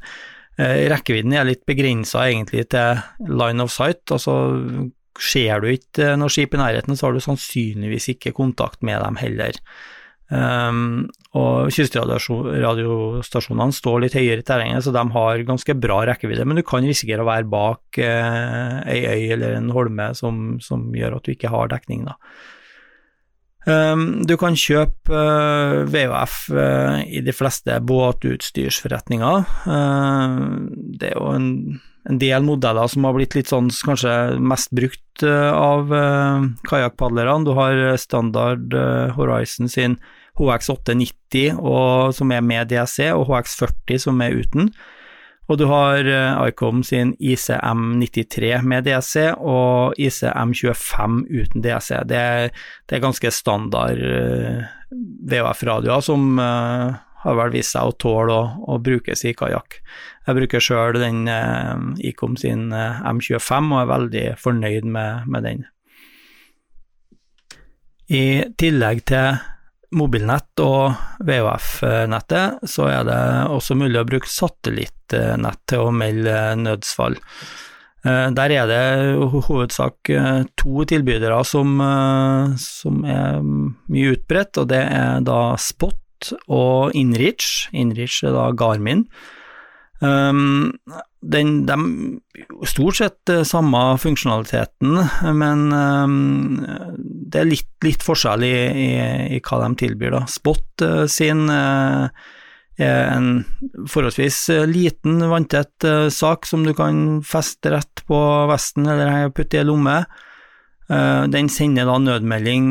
Rekkevidden 0.57 1.35
er 1.37 1.45
litt 1.45 1.67
begrensa 1.69 2.23
egentlig 2.31 2.63
til 2.73 2.97
line 3.29 3.61
of 3.61 3.69
sight, 3.69 4.09
altså 4.09 4.33
ser 5.21 5.61
du 5.61 5.67
ikke 5.69 6.15
noe 6.17 6.33
skip 6.33 6.55
i 6.55 6.57
nærheten, 6.57 6.97
så 6.97 7.05
har 7.05 7.13
du 7.13 7.21
sannsynligvis 7.21 8.09
ikke 8.15 8.33
kontakt 8.33 8.81
med 8.81 8.97
dem 9.03 9.19
heller. 9.21 9.59
Um, 10.27 11.07
og 11.39 11.69
kystradiostasjonene 11.71 13.75
står 13.75 14.01
litt 14.03 14.17
høyere 14.17 14.43
i 14.43 14.47
terrenget, 14.47 14.83
så 14.83 14.91
de 14.91 15.03
har 15.13 15.43
ganske 15.47 15.75
bra 15.79 16.01
rekkevidde, 16.09 16.43
men 16.47 16.59
du 16.59 16.65
kan 16.67 16.83
risikere 16.83 17.23
å 17.23 17.29
være 17.29 17.47
bak 17.51 17.99
uh, 18.01 18.83
ei 18.89 19.01
øy 19.07 19.33
eller 19.37 19.55
en 19.55 19.71
holme 19.75 20.11
som, 20.19 20.57
som, 20.63 20.89
gjør 20.95 21.19
at 21.19 21.27
du 21.27 21.35
ikke 21.35 21.53
har 21.53 21.71
dekning. 21.71 22.07
da. 22.09 22.17
Um, 23.67 24.23
du 24.23 24.37
kan 24.39 24.55
kjøpe 24.55 25.11
uh, 25.11 25.83
eh, 25.83 25.89
VHF 25.91 26.35
uh, 26.55 26.59
eh, 26.61 27.01
i 27.19 27.21
de 27.25 27.33
fleste 27.35 27.75
båtutstyrsforretninger. 27.83 29.43
det 31.01 31.09
er 31.09 31.17
jo 31.17 31.33
en, 31.35 31.49
en, 32.09 32.19
del 32.21 32.45
modeller 32.47 32.87
som 32.91 33.07
har 33.07 33.15
blitt 33.17 33.35
litt 33.37 33.51
sånn 33.51 33.69
kanskje 33.71 34.13
mest 34.39 34.71
brukt 34.75 35.23
av 35.23 35.89
kajakkpadlerne. 36.69 37.45
Du 37.47 37.53
har 37.57 37.97
standard 37.99 38.75
Horizon 39.17 39.71
sin 39.71 39.97
HX890 40.37 41.57
og, 41.57 42.13
som 42.13 42.31
er 42.31 42.45
med 42.45 42.69
DSC, 42.69 43.09
og 43.15 43.31
HX40 43.31 44.03
som 44.05 44.21
er 44.21 44.37
uten. 44.37 44.69
Og 45.47 45.57
du 45.61 45.65
har 45.71 46.03
Icom 46.43 46.83
sin 46.83 47.13
ICM93 47.23 48.61
med 48.67 48.87
DSC 48.87 49.29
og 49.39 49.95
ICM25 49.95 51.21
uten 51.31 51.63
DSC. 51.63 52.01
Det, 52.09 52.23
det 52.85 52.97
er 52.97 53.03
ganske 53.03 53.31
standard 53.31 54.03
VHF-radioer 55.31 56.03
som 56.03 56.37
har 57.23 57.37
vel 57.39 57.53
vist 57.55 57.73
seg 57.75 57.89
å 57.89 57.95
tåle 57.99 58.35
å, 58.35 58.45
å 58.73 58.77
brukes 58.83 59.25
i 59.25 59.33
kajakk. 59.37 59.79
Jeg 60.27 60.37
bruker 60.37 60.63
sjøl 60.63 60.99
den 61.01 61.25
eh, 61.31 61.75
Icom 62.11 62.37
sin 62.39 62.69
M25 62.71 63.73
og 63.73 63.81
er 63.81 63.91
veldig 63.91 64.25
fornøyd 64.41 64.87
med, 64.97 65.27
med 65.27 65.47
den. 65.47 65.67
I 68.07 68.25
tillegg 68.55 69.03
til 69.09 69.39
mobilnett 69.97 70.59
og 70.63 70.95
VHF-nettet, 71.27 72.67
så 72.67 72.89
er 72.91 73.07
det 73.07 73.21
også 73.51 73.75
mulig 73.79 74.01
å 74.01 74.07
bruke 74.07 74.29
satellittnett 74.31 75.63
til 75.67 75.87
å 75.87 75.95
melde 75.95 76.35
nødsfall. 76.59 77.17
Eh, 78.07 78.27
der 78.35 78.53
er 78.53 78.67
det 78.69 78.81
hovedsak 79.47 80.11
eh, 80.13 80.43
to 80.59 80.85
tilbydere 80.87 81.39
som, 81.47 81.79
eh, 81.81 82.57
som, 82.61 83.01
er 83.03 83.39
mye 83.43 84.13
utbredt, 84.15 84.61
og 84.61 84.69
det 84.71 84.83
er 84.83 85.23
da 85.25 85.55
Spot 85.59 85.97
og 86.47 86.95
Inrich. 86.97 87.67
Inrich 87.75 88.23
er 88.25 88.35
da 88.35 88.51
Garmin. 88.57 89.07
Um, 89.99 90.77
den, 91.25 91.65
de, 91.65 91.75
stort 92.69 92.99
sett 92.99 93.31
eh, 93.33 93.41
samme 93.47 93.79
funksjonaliteten, 93.97 94.99
men 95.33 95.63
um, 95.73 96.59
det 97.01 97.41
er 97.41 97.49
litt, 97.49 97.71
litt 97.81 98.05
forskjell 98.05 98.45
i, 98.45 98.53
i, 98.53 98.89
i, 99.37 99.39
hva 99.41 99.63
de 99.63 99.71
tilbyr. 99.81 100.13
Da. 100.13 100.21
Spot 100.29 100.85
uh, 100.85 101.01
sin 101.09 101.47
uh, 101.49 102.05
er 102.77 103.09
en 103.15 103.31
forholdsvis 103.89 104.43
liten, 104.69 105.17
vanntett 105.31 105.87
uh, 105.89 106.05
sak 106.13 106.45
som 106.45 106.61
du 106.67 106.75
kan 106.77 107.23
feste 107.25 107.73
rett 107.73 108.05
på 108.05 108.21
vesten 108.51 108.85
eller 108.85 109.33
putte 109.33 109.57
i 109.57 109.63
ei 109.63 109.67
lomme. 109.67 110.03
den 110.87 111.49
sender 111.51 111.83
da 111.83 111.97
nødmelding 111.99 112.67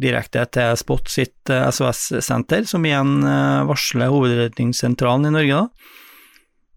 direkte 0.00 0.44
til 0.54 0.76
Spot 0.80 1.10
sitt 1.10 1.50
SOS-senter, 1.50 2.64
som 2.68 2.84
igjen 2.86 3.20
varsler 3.68 4.12
Hovedredningssentralen 4.12 5.28
i 5.28 5.34
Norge. 5.36 5.64
da 5.64 6.00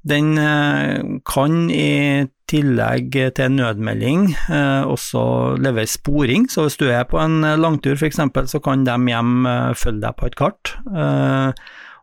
den 0.05 0.37
eh, 0.37 1.01
kan 1.25 1.69
i 1.73 2.25
tillegg 2.45 3.15
til 3.37 3.55
nødmelding 3.57 4.27
eh, 4.53 4.83
også 4.85 5.55
levere 5.57 5.89
sporing, 5.89 6.45
så 6.51 6.67
hvis 6.67 6.77
du 6.77 6.85
er 6.93 7.07
på 7.09 7.17
en 7.17 7.41
langtur 7.57 7.97
f.eks., 7.97 8.21
så 8.51 8.61
kan 8.61 8.85
de 8.85 8.97
hjem 9.09 9.47
eh, 9.49 9.71
følge 9.73 10.03
deg 10.05 10.19
på 10.19 10.29
et 10.29 10.37
kart. 10.37 10.75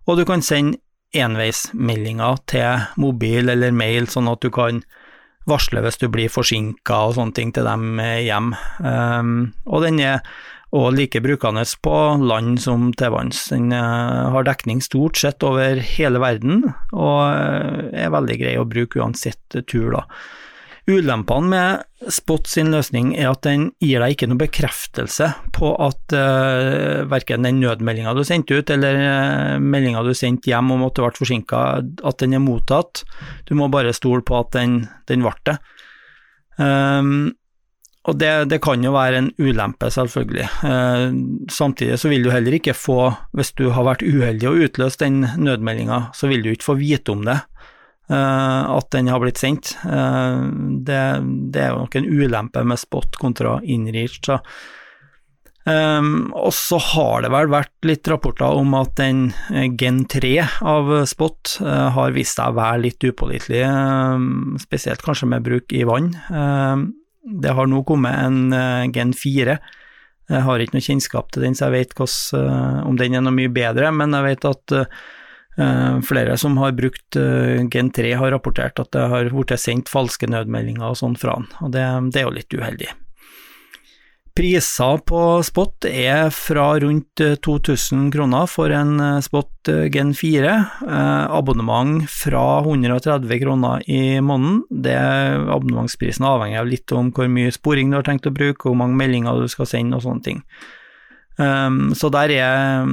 Og 0.03 0.19
du 0.19 0.25
kan 0.27 0.43
sende 0.43 0.81
enveismeldinger 1.15 2.43
til 2.51 2.83
mobil 2.99 3.53
eller 3.53 3.71
mail, 3.71 4.09
sånn 4.11 4.31
at 4.33 4.43
du 4.43 4.51
kan 4.51 4.83
varsle 5.47 5.83
hvis 5.85 6.01
du 6.01 6.09
blir 6.11 6.31
forsinka 6.31 6.99
og 7.07 7.17
sånne 7.19 7.37
ting 7.37 7.53
til 7.55 7.67
dem 7.67 8.01
hjem. 8.01 8.51
Og 8.83 9.85
den 9.85 10.01
er 10.03 10.23
og 10.73 10.95
like 10.97 11.21
brukende 11.21 11.65
på 11.85 11.97
land 12.25 12.61
som 12.65 12.91
til 12.97 13.13
vanns. 13.13 13.45
Den 13.53 13.73
eh, 13.77 14.31
har 14.35 14.47
dekning 14.49 14.81
stort 14.85 15.21
sett 15.21 15.45
over 15.45 15.83
hele 15.85 16.23
verden, 16.23 16.71
og 16.93 17.19
eh, 17.29 18.07
er 18.07 18.15
veldig 18.15 18.39
grei 18.41 18.55
å 18.61 18.69
bruke 18.69 19.03
uansett 19.03 19.61
tur, 19.69 19.93
da. 19.93 20.07
Ulempene 20.91 21.47
med 21.47 22.11
Spot 22.11 22.49
sin 22.51 22.73
løsning 22.75 23.13
er 23.15 23.29
at 23.31 23.45
den 23.47 23.69
gir 23.79 24.03
deg 24.03 24.17
ikke 24.17 24.27
noe 24.27 24.41
bekreftelse 24.41 25.29
på 25.55 25.69
at 25.85 26.15
uh, 26.17 26.23
eh, 26.25 27.03
verken 27.07 27.47
den 27.47 27.61
nødmeldinga 27.63 28.17
du 28.19 28.25
sendte 28.27 28.59
ut, 28.59 28.73
eller 28.75 28.99
uh, 28.99 29.61
meldinga 29.63 30.03
du 30.03 30.11
sendte 30.19 30.51
hjem 30.51 30.73
om 30.75 30.83
at 30.89 30.97
du 30.99 31.05
ble 31.05 31.13
forsinka, 31.21 31.61
at 31.79 32.19
den 32.19 32.35
er 32.35 32.43
mottatt. 32.43 33.05
Du 33.47 33.55
må 33.55 33.71
bare 33.71 33.95
stole 33.95 34.27
på 34.27 34.41
at 34.41 34.51
den, 34.57 34.81
den 35.07 35.23
ble 35.23 35.37
det. 35.47 35.55
Um, 36.59 37.31
og 38.03 38.19
det, 38.19 38.31
det, 38.51 38.59
kan 38.65 38.83
jo 38.83 38.95
være 38.97 39.21
en 39.21 39.31
ulempe, 39.39 39.87
selvfølgelig. 39.95 40.49
Eh, 40.67 41.05
samtidig 41.55 42.01
så 42.03 42.11
vil 42.11 42.27
du 42.27 42.33
heller 42.35 42.57
ikke 42.59 42.75
få, 42.75 43.13
hvis 43.37 43.55
du 43.59 43.69
har 43.71 43.87
vært 43.87 44.03
uheldig 44.03 44.49
og 44.51 44.67
utløst 44.67 45.05
den 45.05 45.23
nødmeldinga, 45.39 46.09
så 46.17 46.31
vil 46.31 46.43
du 46.43 46.51
ikke 46.51 46.73
få 46.73 46.79
vite 46.81 47.15
om 47.15 47.23
det, 47.29 47.39
eh, 48.11 48.63
at 48.75 48.89
den 48.97 49.11
har 49.13 49.23
blitt 49.23 49.39
sendt. 49.39 49.77
Eh, 49.87 50.43
det, 50.83 51.03
det, 51.55 51.63
er 51.63 51.71
jo 51.71 51.85
nok 51.85 51.99
en 52.01 52.09
ulempe 52.11 52.65
med 52.67 52.81
Spot 52.83 53.19
kontra 53.23 53.61
Inreach. 53.63 54.19
Så. 54.27 54.41
Um, 55.63 56.33
og 56.35 56.51
så 56.59 56.75
har 56.83 57.23
det 57.23 57.29
vel 57.31 57.47
vært 57.53 57.87
litt 57.87 58.09
rapporter 58.11 58.51
om 58.59 58.73
at 58.75 58.97
den 58.99 59.29
Gen 59.79 60.01
3 60.11 60.33
av 60.67 60.91
Spot 61.07 61.53
uh, 61.63 61.87
har 61.95 62.17
vist 62.17 62.35
seg 62.35 62.51
å 62.51 62.57
være 62.57 62.81
litt 62.89 63.07
upålitelig, 63.07 63.63
spesielt 64.65 65.07
kanskje 65.07 65.31
med 65.31 65.47
bruk 65.47 65.77
i 65.79 65.85
vann. 65.87 66.11
Det 67.23 67.55
har 67.55 67.69
nå 67.71 67.83
kommet 67.87 68.19
en 68.19 68.53
uh, 68.55 68.91
Gen 68.93 69.15
4. 69.15 69.57
Jeg 70.33 70.47
har 70.47 70.63
ikke 70.63 70.79
noe 70.79 70.87
kjennskap 70.87 71.33
til 71.35 71.45
den, 71.45 71.57
så 71.59 71.67
jeg 71.69 71.75
vet 71.75 71.99
hos, 71.99 72.15
eh, 72.33 72.79
om 72.87 72.95
den 72.97 73.19
er 73.19 73.25
noe 73.25 73.35
mye 73.35 73.51
bedre, 73.53 73.91
men 73.93 74.15
jeg 74.17 74.25
vet 74.25 74.47
at 74.49 74.75
uh, 74.79 75.99
flere 76.07 76.39
som 76.41 76.55
har 76.63 76.73
brukt 76.79 77.19
Gen 77.75 77.91
3 77.93 78.15
har 78.17 78.33
rapportert 78.33 78.81
at 78.81 78.95
det 78.95 79.03
har 79.13 79.29
blitt 79.35 79.53
sendt 79.61 79.93
falske 79.93 80.31
nødmeldinger 80.31 80.87
og 80.87 80.97
sånn 81.03 81.19
fra 81.21 81.35
den, 81.37 81.51
og 81.61 81.75
det, 81.75 81.85
det 82.15 82.23
er 82.23 82.29
jo 82.31 82.37
litt 82.39 82.57
uheldig. 82.57 82.89
Priser 84.33 85.01
på 85.05 85.21
Spot 85.45 85.85
er 85.85 86.31
fra 86.33 86.71
rundt 86.81 87.21
2000 87.45 88.07
kroner 88.15 88.47
for 88.49 88.73
en 88.73 88.97
Spot 89.21 89.69
Gen 89.93 90.15
4. 90.17 90.55
Eh, 90.89 91.25
abonnement 91.37 92.01
fra 92.09 92.63
130 92.65 93.43
kroner 93.43 93.85
i 93.91 94.21
måneden. 94.25 94.63
Det 94.73 94.97
Abonnementsprisen 95.53 96.25
avhenger 96.25 96.63
av 96.63 96.71
litt 96.71 96.95
om 96.97 97.13
hvor 97.13 97.29
mye 97.29 97.53
sporing 97.53 97.93
du 97.93 97.99
har 97.99 98.09
tenkt 98.09 98.31
å 98.31 98.33
bruke, 98.33 98.71
hvor 98.71 98.79
mange 98.81 98.97
meldinger 98.97 99.37
du 99.37 99.53
skal 99.53 99.69
sende 99.69 100.01
og 100.01 100.07
sånne 100.07 100.25
ting. 100.25 100.41
Um, 101.37 101.93
så 101.97 102.09
der 102.13 102.33
er, 102.33 102.89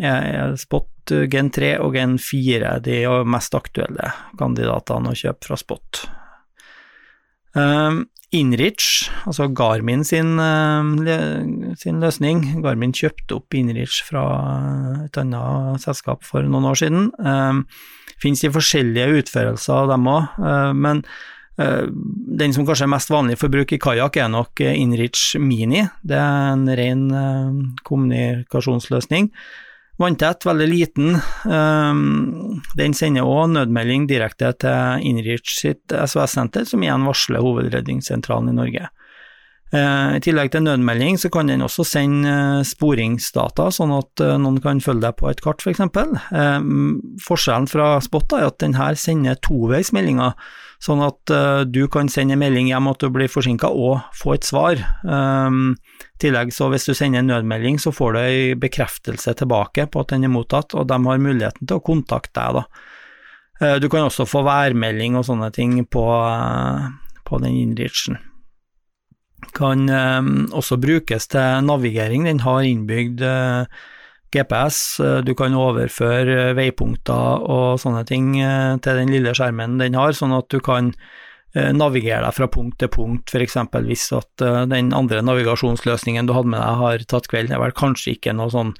er, 0.00 0.56
Spot 0.60 1.12
Gen 1.32 1.52
3 1.52 1.74
og 1.84 1.96
Gen 1.96 2.16
4 2.20 2.78
de 2.84 3.02
mest 3.28 3.56
aktuelle 3.56 4.12
kandidatene 4.40 5.12
å 5.12 5.20
kjøpe 5.20 5.52
fra 5.52 5.60
Spot. 5.60 6.06
Inrich, 8.36 9.08
altså 9.24 9.46
Garmin 9.56 10.04
sin, 10.04 10.38
eh, 10.38 11.74
sin, 11.80 12.00
løsning. 12.00 12.42
Garmin 12.62 12.92
kjøpte 12.92 13.38
opp 13.38 13.54
Inrich 13.56 14.02
fra 14.04 14.24
et 15.06 15.16
annet 15.16 15.80
selskap 15.80 16.24
for 16.24 16.42
noen 16.42 16.68
år 16.68 16.76
siden. 16.76 17.10
Det 17.16 17.64
Fins 18.18 18.42
i 18.42 18.50
forskjellige 18.50 19.20
utførelser 19.20 19.72
av 19.72 19.92
dem 19.92 20.08
òg, 20.10 20.24
uh, 20.42 20.72
men 20.74 21.04
den 21.58 22.52
som 22.54 22.66
kanskje 22.66 22.82
er 22.86 22.90
mest 22.90 23.10
vanlig 23.10 23.36
for 23.38 23.50
bruk 23.50 23.70
i 23.74 23.78
kajakk, 23.78 24.16
er 24.16 24.28
nok 24.30 24.58
Inrich 24.58 25.36
Mini. 25.38 25.84
Det 26.02 26.18
er 26.18 26.52
en 26.52 26.66
ren 26.66 27.04
kommunikasjonsløsning. 27.86 29.30
Vanntett, 29.98 30.46
veldig 30.46 30.68
liten. 30.70 31.16
Den 32.78 32.94
sender 32.94 33.26
òg 33.26 33.48
nødmelding 33.50 34.06
direkte 34.06 34.52
til 34.62 35.08
Inreach 35.10 35.50
sitt 35.56 35.90
SOS-senter, 35.90 36.68
som 36.70 36.84
igjen 36.86 37.06
varsler 37.08 37.42
Hovedredningssentralen 37.42 38.52
i 38.52 38.58
Norge. 38.60 38.86
Eh, 39.68 40.14
I 40.16 40.20
tillegg 40.24 40.48
til 40.54 40.62
nødmelding 40.64 41.18
så 41.20 41.28
kan 41.32 41.50
den 41.50 41.60
også 41.60 41.84
sende 41.84 42.30
eh, 42.30 42.64
sporingsdata, 42.64 43.66
sånn 43.74 43.92
at 43.98 44.22
eh, 44.24 44.38
noen 44.40 44.62
kan 44.64 44.80
følge 44.80 45.04
deg 45.04 45.18
på 45.18 45.28
et 45.28 45.42
kart 45.44 45.60
f.eks. 45.60 45.82
For 45.82 47.26
forskjellen 47.26 47.68
fra 47.68 47.90
Spot 48.04 48.32
er 48.38 48.46
at 48.48 48.58
den 48.62 48.78
her 48.78 48.96
sender 48.96 49.36
toveismeldinger, 49.44 50.38
sånn 50.80 51.02
at 51.02 51.32
du 51.68 51.80
kan 51.90 52.06
sende 52.08 52.36
en 52.36 52.40
melding 52.40 52.68
hjem 52.70 52.86
at 52.88 53.02
du 53.02 53.08
blir 53.12 53.30
forsinka 53.30 53.68
og 53.68 54.04
få 54.14 54.36
et 54.36 54.46
svar. 54.46 54.78
I 54.78 56.20
tillegg 56.22 56.52
så 56.54 56.68
hvis 56.70 56.86
du 56.86 56.92
sender 56.94 57.24
en 57.24 57.32
nødmelding 57.32 57.80
så 57.82 57.90
får 57.92 58.14
du 58.14 58.20
en 58.20 58.62
bekreftelse 58.62 59.34
tilbake 59.40 59.88
på 59.90 60.04
at 60.04 60.14
den 60.14 60.28
er 60.28 60.32
mottatt, 60.32 60.76
og 60.78 60.86
de 60.88 61.00
har 61.02 61.24
muligheten 61.24 61.66
til 61.66 61.80
å 61.80 61.84
kontakte 61.84 62.38
deg 62.38 62.60
da. 62.60 63.74
Du 63.82 63.88
kan 63.90 64.06
også 64.06 64.28
få 64.30 64.44
værmelding 64.46 65.18
og 65.18 65.26
sånne 65.26 65.50
ting 65.50 65.80
på, 65.90 66.06
på 67.26 67.42
den 67.42 67.58
inreachen 67.58 68.22
kan 69.56 69.88
eh, 69.88 70.32
også 70.56 70.78
brukes 70.80 71.28
til 71.32 71.62
navigering. 71.66 72.26
Den 72.28 72.42
har 72.44 72.66
innbygd 72.66 73.22
eh, 73.24 73.86
GPS, 74.34 74.80
eh, 75.00 75.20
du 75.24 75.34
kan 75.38 75.56
overføre 75.56 76.52
veipunkter 76.58 77.46
og 77.48 77.80
sånne 77.82 78.04
ting 78.08 78.34
til 78.84 79.00
den 79.00 79.14
lille 79.14 79.32
skjermen 79.36 79.78
den 79.80 79.96
har, 79.98 80.12
sånn 80.16 80.36
at 80.36 80.50
du 80.52 80.60
kan 80.64 80.92
navigere 81.58 82.20
deg 82.26 82.34
fra 82.36 82.46
punkt 82.52 82.76
til 82.78 82.90
punkt, 82.92 83.32
f.eks. 83.32 83.54
hvis 83.88 84.02
at 84.12 84.42
den 84.68 84.90
andre 84.94 85.22
navigasjonsløsningen 85.24 86.28
du 86.28 86.34
hadde 86.36 86.52
med 86.52 86.60
deg 86.60 86.82
har 86.82 87.04
tatt 87.08 87.26
kveld. 87.32 87.48
Det 87.48 87.56
er 87.56 87.62
vel 87.62 87.72
kanskje 87.74 88.12
ikke 88.14 88.34
noe 88.36 88.52
sånn 88.52 88.74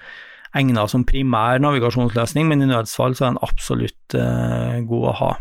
egnet 0.55 0.93
som 0.93 1.07
primær 1.09 1.65
navigasjonsløsning, 1.65 2.45
men 2.53 2.63
i 2.63 2.69
nødsfall 2.69 3.17
så 3.17 3.25
er 3.25 3.33
den 3.33 3.41
absolutt 3.49 4.19
god 4.93 5.09
å 5.09 5.17
ha. 5.23 5.33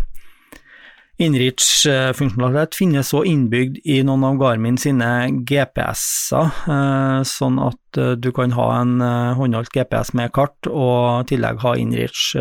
Inreach-funksjonalitet 1.18 2.76
finnes 2.78 3.10
også 3.10 3.24
innbygd 3.26 3.80
i 3.90 4.04
noen 4.06 4.22
av 4.28 4.36
Garmin 4.38 4.76
sine 4.78 5.08
GPS-er, 5.50 6.52
eh, 6.70 7.22
sånn 7.26 7.58
at 7.64 7.98
eh, 7.98 8.14
du 8.22 8.30
kan 8.38 8.54
ha 8.54 8.68
en 8.84 9.02
eh, 9.02 9.34
håndholdt 9.40 9.74
GPS 9.74 10.14
med 10.14 10.30
kart 10.38 10.70
og 10.70 11.24
i 11.24 11.32
tillegg 11.34 11.64
ha 11.66 11.74
Inreach 11.82 12.36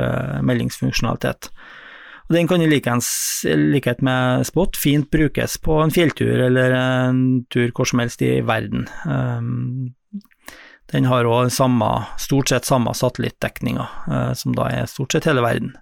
meldingsfunksjonalitet. 0.45 1.49
Den 2.29 2.51
kan 2.51 2.61
i 2.61 2.69
likhet 2.69 4.03
med 4.05 4.45
Spot 4.45 4.77
fint 4.77 5.09
brukes 5.15 5.57
på 5.63 5.81
en 5.81 5.95
fjelltur 5.95 6.37
eller 6.49 6.75
en 6.77 7.21
tur 7.55 7.71
hvor 7.71 7.87
som 7.89 8.03
helst 8.03 8.25
i 8.27 8.41
verden. 8.43 8.89
Den 10.91 11.07
har 11.07 11.29
òg 11.31 11.53
stort 11.55 12.51
sett 12.51 12.67
samme 12.67 12.93
satellittdekninga, 12.99 13.87
som 14.35 14.59
da 14.59 14.67
er 14.75 14.91
stort 14.91 15.15
sett 15.15 15.31
hele 15.31 15.47
verden. 15.47 15.77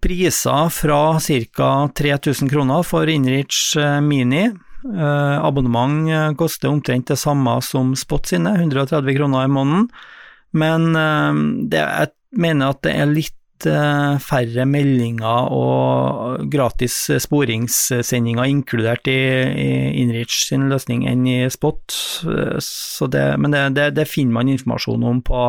Priser 0.00 0.68
fra 0.68 1.18
ca. 1.20 1.88
3000 1.94 2.48
kroner 2.50 2.82
for 2.82 3.08
Inrich 3.08 3.76
eh, 3.76 4.00
Mini. 4.00 4.44
Eh, 4.94 5.44
abonnement 5.44 6.10
eh, 6.10 6.32
koster 6.36 6.68
omtrent 6.68 7.08
det 7.08 7.16
samme 7.16 7.60
som 7.62 7.94
Spot 7.96 8.26
sine, 8.26 8.56
130 8.58 9.16
kroner 9.16 9.44
i 9.44 9.52
måneden. 9.52 9.88
Men 10.54 10.92
det, 11.66 11.80
jeg 11.80 12.38
mener 12.38 12.70
at 12.70 12.84
det 12.86 12.92
er 12.94 13.08
litt 13.10 13.32
færre 13.64 14.66
meldinger 14.68 15.48
og 15.56 16.44
gratis 16.52 16.94
sporingssendinger 17.24 18.46
inkludert 18.52 19.08
i, 19.10 19.16
i 19.50 19.68
Inrich 20.02 20.44
sin 20.44 20.68
løsning 20.70 21.08
enn 21.10 21.24
i 21.26 21.38
Spot, 21.50 21.96
det, 22.22 23.24
men 23.40 23.56
det, 23.56 23.64
det, 23.78 23.88
det, 23.96 24.06
finner 24.10 24.36
man 24.36 24.52
informasjon 24.52 25.08
om 25.10 25.22
på, 25.26 25.48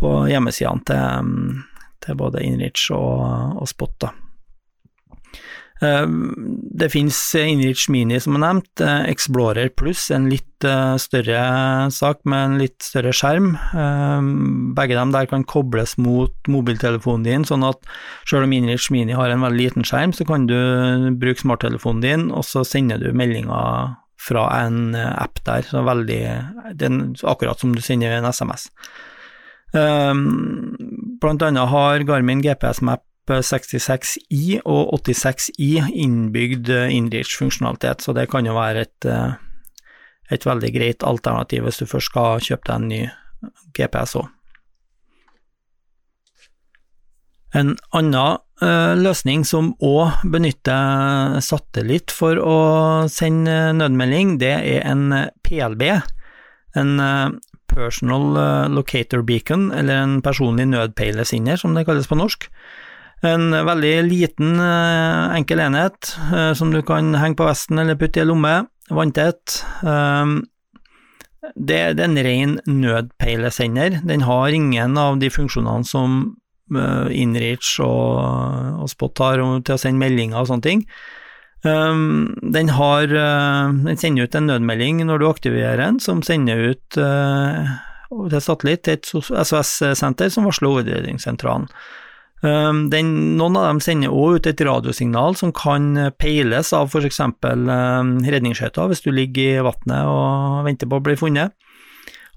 på 0.00 0.14
hjemmesidene 0.30 0.86
til, 0.88 1.60
til 2.04 2.18
både 2.18 2.42
Inrich 2.44 2.90
og, 2.96 3.60
og 3.60 3.70
Spot. 3.70 3.96
da. 4.00 4.14
Eh, 5.80 6.06
det 6.80 6.90
finnes 6.92 7.18
Inrich 7.34 7.88
Mini, 7.92 8.18
som 8.20 8.36
er 8.36 8.42
nevnt, 8.44 8.82
eh, 8.84 9.06
Explorer 9.08 9.70
Pluss, 9.72 10.10
en 10.12 10.28
litt 10.28 10.64
eh, 10.64 10.96
større 11.00 11.90
sak 11.94 12.20
med 12.28 12.44
en 12.44 12.58
litt 12.60 12.84
større 12.84 13.14
skjerm. 13.16 13.54
Begge 14.76 14.98
dem 14.98 15.14
der 15.14 15.28
kan 15.30 15.46
kobles 15.48 15.96
mot 15.96 16.34
mobiltelefonen 16.48 17.24
din, 17.24 17.48
sånn 17.48 17.64
at 17.64 17.80
selv 18.28 18.44
om 18.44 18.52
Inrich 18.52 18.90
Mini 18.92 19.16
har 19.16 19.32
en 19.32 19.46
veldig 19.46 19.62
liten 19.62 19.88
skjerm, 19.88 20.12
så 20.12 20.26
kan 20.28 20.46
du 20.50 21.10
bruke 21.16 21.40
smarttelefonen 21.40 22.04
din, 22.04 22.28
og 22.30 22.44
så 22.44 22.64
sender 22.66 23.00
du 23.00 23.14
meldinger 23.16 23.96
fra 24.20 24.50
en 24.66 24.92
app 24.94 25.40
der. 25.46 25.64
Så 25.64 25.80
veldig, 25.86 26.22
det 26.76 26.90
akkurat 27.24 27.60
som 27.60 27.72
du 27.72 27.80
sender 27.80 28.18
en 28.18 28.28
SMS. 28.28 28.68
Um, 29.70 30.74
blant 31.22 31.42
annet 31.46 31.70
har 31.70 32.02
Garmin 32.08 32.42
GPS 32.42 32.80
Map 32.82 33.04
66i 33.30 34.58
og 34.64 34.90
86i 35.06 35.70
innbygd 36.02 36.70
eh, 36.74 36.90
Inreach-funksjonalitet, 36.96 38.02
så 38.02 38.14
det 38.16 38.28
kan 38.32 38.46
jo 38.46 38.56
være 38.56 38.86
et, 38.86 39.06
eh, 39.06 39.32
et, 40.30 40.46
veldig 40.46 40.72
greit 40.74 41.06
alternativ 41.06 41.64
hvis 41.66 41.78
du 41.78 41.86
først 41.86 42.10
skal 42.10 42.42
kjøpe 42.42 42.66
deg 42.66 42.76
en 42.76 42.88
ny 42.90 43.00
GPS 43.78 44.16
òg. 44.18 44.28
En 47.54 47.72
annen 47.98 48.38
uh, 48.62 48.94
løsning 48.94 49.42
som 49.42 49.72
òg 49.82 50.20
benytter 50.30 51.40
satellitt 51.42 52.12
for 52.14 52.38
å 52.38 52.58
sende 53.10 53.72
nødmelding, 53.74 54.36
det 54.38 54.52
er 54.54 54.84
en 54.86 55.08
PLB, 55.42 55.82
en 56.78 56.92
Personal 57.70 58.36
eh, 58.36 58.68
Locator 58.74 59.22
Beacon, 59.22 59.70
eller 59.72 60.02
en 60.02 60.20
personlig 60.22 60.66
nødpeilesender, 60.70 61.58
som 61.60 61.74
det 61.74 61.86
kalles 61.88 62.08
på 62.10 62.18
norsk. 62.18 62.48
En 63.26 63.52
veldig 63.52 63.94
liten, 64.08 64.56
eh, 64.64 65.36
enkel 65.36 65.60
enhet 65.60 66.14
eh, 66.32 66.52
som 66.56 66.72
du 66.72 66.80
kan 66.86 67.14
henge 67.20 67.38
på 67.38 67.48
vesten 67.48 67.78
eller 67.78 67.98
putte 68.00 68.22
i 68.22 68.26
lomme, 68.28 68.64
vanntett. 68.90 69.60
Det, 71.56 71.76
er 71.76 72.00
en 72.04 72.18
ren 72.18 72.58
nødpeilesender. 72.66 74.00
Den 74.06 74.26
har 74.26 74.54
ingen 74.54 74.98
av 74.98 75.20
de 75.22 75.30
funksjonene 75.30 75.86
som 75.86 76.20
Inreach 76.70 77.78
og 77.82 78.86
Spot 78.90 79.22
har 79.22 79.40
til 79.66 79.74
å 79.74 79.80
sende 79.80 80.02
meldinger 80.02 80.42
og 80.42 80.50
sånne 80.50 80.66
ting. 80.66 80.84
Um, 81.60 82.38
den, 82.40 82.70
har, 82.72 83.04
uh, 83.12 83.72
den 83.84 83.98
sender 84.00 84.24
ut 84.24 84.34
en 84.34 84.46
nødmelding 84.48 85.02
når 85.04 85.20
du 85.20 85.26
aktiverer 85.28 85.76
den, 85.76 85.98
som 86.00 86.22
sender 86.24 86.72
ut 86.72 86.96
uh, 86.96 87.68
til 88.08 88.40
satellitt 88.40 88.86
til 88.86 88.96
et 88.96 89.10
SOS-senter 89.10 90.32
som 90.32 90.48
varsler 90.48 90.72
Hovedredningssentralen. 90.72 91.68
Um, 92.40 92.86
den, 92.88 93.12
noen 93.36 93.58
av 93.60 93.68
dem 93.68 93.82
sender 93.84 94.08
også 94.08 94.40
ut 94.40 94.48
et 94.48 94.64
radiosignal 94.64 95.36
som 95.36 95.52
kan 95.52 95.92
peiles 96.16 96.72
av 96.72 96.88
f.eks. 96.88 97.20
Um, 97.44 98.16
redningsskøyter 98.24 98.88
hvis 98.88 99.04
du 99.04 99.12
ligger 99.12 99.60
i 99.60 99.68
vannet 99.68 100.08
og 100.08 100.64
venter 100.64 100.88
på 100.88 100.96
å 100.96 101.06
bli 101.10 101.18
funnet. 101.20 101.52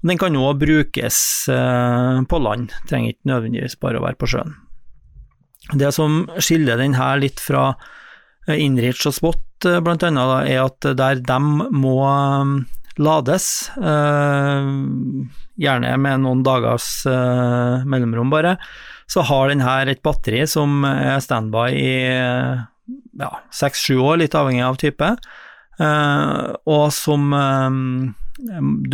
Den 0.04 0.20
kan 0.20 0.36
òg 0.36 0.60
brukes 0.60 1.18
på 1.48 2.38
land, 2.44 2.74
trenger 2.84 3.14
ikke 3.14 3.30
nødvendigvis 3.30 3.78
bare 3.80 3.96
å 3.96 4.04
være 4.04 4.18
på 4.20 4.28
sjøen. 4.34 4.52
Det 5.80 5.88
som 5.96 6.26
skiller 6.36 6.76
den 6.76 6.92
her 6.98 7.16
litt 7.22 7.40
fra 7.40 7.70
Eh, 8.48 8.60
Inrich 8.64 9.04
og 9.08 9.16
Spot 9.16 9.68
eh, 9.68 9.80
blant 9.84 10.04
annet, 10.06 10.48
er 10.50 10.64
at 10.64 10.88
der 10.98 11.20
de 11.24 11.38
må 11.72 11.98
eh, 12.04 12.80
lades, 13.02 13.46
gjerne 15.58 15.94
med 15.98 16.20
noen 16.22 16.44
dagers 16.46 16.86
mellomrom 17.90 18.30
bare, 18.30 18.52
så 19.10 19.24
har 19.26 19.50
den 19.50 19.64
her 19.66 19.90
et 19.90 19.98
batteri 20.06 20.44
som 20.46 20.86
er 20.86 21.18
standby 21.18 21.64
i 21.74 21.96
ja, 23.18 23.32
seks-sju 23.50 23.98
år, 23.98 24.20
litt 24.22 24.36
avhengig 24.38 24.62
av 24.62 24.78
type, 24.78 25.10
og 26.70 26.86
som 26.94 27.34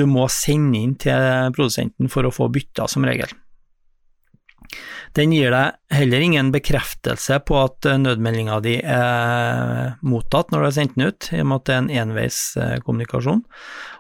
du 0.01 0.05
må 0.09 0.25
sende 0.33 0.81
inn 0.81 0.97
til 1.05 1.53
produsenten 1.53 2.09
for 2.09 2.25
å 2.25 2.33
få 2.33 2.49
bytta, 2.57 2.89
som 2.89 3.05
regel. 3.05 3.37
Den 5.19 5.33
gir 5.35 5.51
deg 5.51 5.97
heller 5.97 6.23
ingen 6.23 6.53
bekreftelse 6.55 7.41
på 7.49 7.59
at 7.65 7.87
eh, 7.89 7.99
nødmeldinga 7.99 8.61
di 8.63 8.77
er 8.79 9.97
mottatt 10.07 10.53
når 10.53 10.63
du 10.63 10.69
har 10.69 10.77
sendt 10.77 10.97
den 10.97 11.11
ut, 11.11 11.31
i 11.35 11.43
og 11.43 11.51
med 11.51 11.61
at 11.61 11.67
det 11.67 11.75
er 11.75 11.83
en 11.83 11.93
enveiskommunikasjon. 12.05 13.45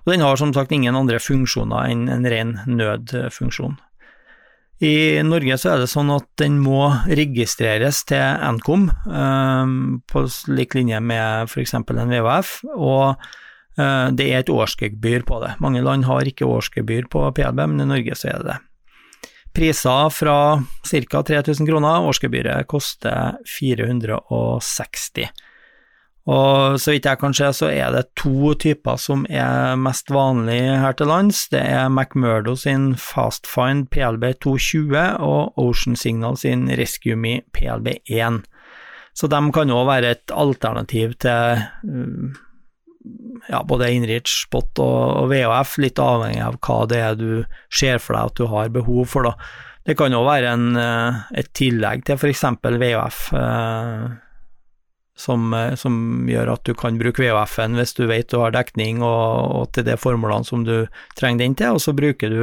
Og 0.04 0.12
den 0.12 0.24
har 0.24 0.38
som 0.40 0.54
sagt 0.54 0.72
ingen 0.74 0.98
andre 0.98 1.18
funksjoner 1.22 1.90
enn 1.90 2.06
en 2.12 2.28
ren 2.30 2.58
nødfunksjon. 2.70 3.78
I 4.80 5.20
Norge 5.28 5.58
så 5.60 5.74
er 5.74 5.82
det 5.82 5.90
sånn 5.92 6.08
at 6.14 6.24
den 6.40 6.56
må 6.62 6.86
registreres 7.04 8.00
til 8.08 8.40
Nkom, 8.56 8.88
eh, 8.88 9.76
på 10.08 10.24
lik 10.54 10.78
linje 10.78 11.02
med 11.04 11.50
f.eks. 11.50 11.76
en 11.76 12.14
VHF, 12.14 12.54
og 12.78 13.18
eh, 13.76 14.08
det 14.16 14.30
er 14.30 14.40
et 14.40 14.54
årsgebyr 14.54 15.26
på 15.28 15.42
det. 15.44 15.56
Mange 15.60 15.82
land 15.84 16.08
har 16.08 16.24
ikke 16.24 16.48
årsgebyr 16.48 17.10
på 17.12 17.26
PLB, 17.36 17.66
men 17.66 17.84
i 17.84 17.92
Norge 17.96 18.16
så 18.16 18.32
er 18.32 18.40
det 18.40 18.52
det. 18.54 18.60
Priser 19.56 20.10
fra 20.14 20.62
ca. 20.86 21.22
3000 21.22 21.66
kroner, 21.68 22.06
årsgebyret 22.06 22.68
koster 22.70 23.38
460. 23.58 25.30
Og 26.30 26.76
så 26.78 26.92
vidt 26.92 27.08
jeg 27.08 27.18
kan 27.18 27.34
se, 27.34 27.48
så 27.56 27.70
er 27.72 27.94
det 27.94 28.12
to 28.20 28.52
typer 28.60 29.00
som 29.00 29.24
er 29.26 29.74
mest 29.80 30.12
vanlig 30.12 30.60
her 30.82 30.94
til 30.94 31.10
lands. 31.10 31.46
Det 31.50 31.62
er 31.64 31.88
McMurdo 31.88 32.54
sin 32.60 32.92
Fastfind 32.94 33.88
PLB 33.90 34.36
220 34.44 34.94
og 35.24 35.58
Ocean 35.58 35.96
Signal 35.96 36.36
sin 36.38 36.68
Rescue 36.78 37.16
Me 37.16 37.40
PLB 37.56 37.96
1. 38.06 38.44
Så 39.16 39.26
de 39.26 39.40
kan 39.54 39.74
òg 39.74 39.88
være 39.88 40.14
et 40.14 40.36
alternativ 40.36 41.16
til 41.24 41.64
ja, 43.48 43.62
både 43.64 43.90
Inrich, 43.92 44.30
Spot 44.44 44.80
og, 44.82 45.28
VHF, 45.32 45.76
litt 45.80 46.00
avhengig 46.02 46.42
av 46.44 46.58
hva 46.60 46.78
det 46.90 47.02
er 47.02 47.18
du 47.18 47.28
ser 47.72 48.00
for 48.02 48.16
deg 48.16 48.32
at 48.32 48.40
du 48.40 48.48
har 48.52 48.72
behov 48.74 49.04
for. 49.10 49.30
da. 49.30 49.36
Det 49.86 49.96
kan 49.98 50.14
òg 50.14 50.26
være 50.28 50.56
en, 50.56 50.66
et 50.76 51.48
tillegg 51.56 52.04
til 52.06 52.20
f.eks. 52.20 52.44
VHF. 52.62 53.22
Eh, 53.38 54.10
som, 55.20 55.50
eh, 55.52 55.74
som, 55.76 55.94
gjør 56.30 56.52
at 56.54 56.68
du 56.68 56.72
kan 56.76 56.96
bruke 57.00 57.20
VHF-en 57.20 57.76
hvis 57.76 57.92
du 57.96 58.06
vet 58.08 58.30
du 58.32 58.38
har 58.40 58.54
dekning 58.54 59.02
og, 59.04 59.56
og 59.56 59.72
til 59.76 59.84
de 59.88 59.96
formålene 60.00 60.48
som 60.48 60.64
du 60.64 60.86
trenger 61.18 61.44
den 61.44 61.56
til, 61.58 61.76
og 61.76 61.84
så 61.84 61.96
bruker 61.96 62.32
du, 62.32 62.42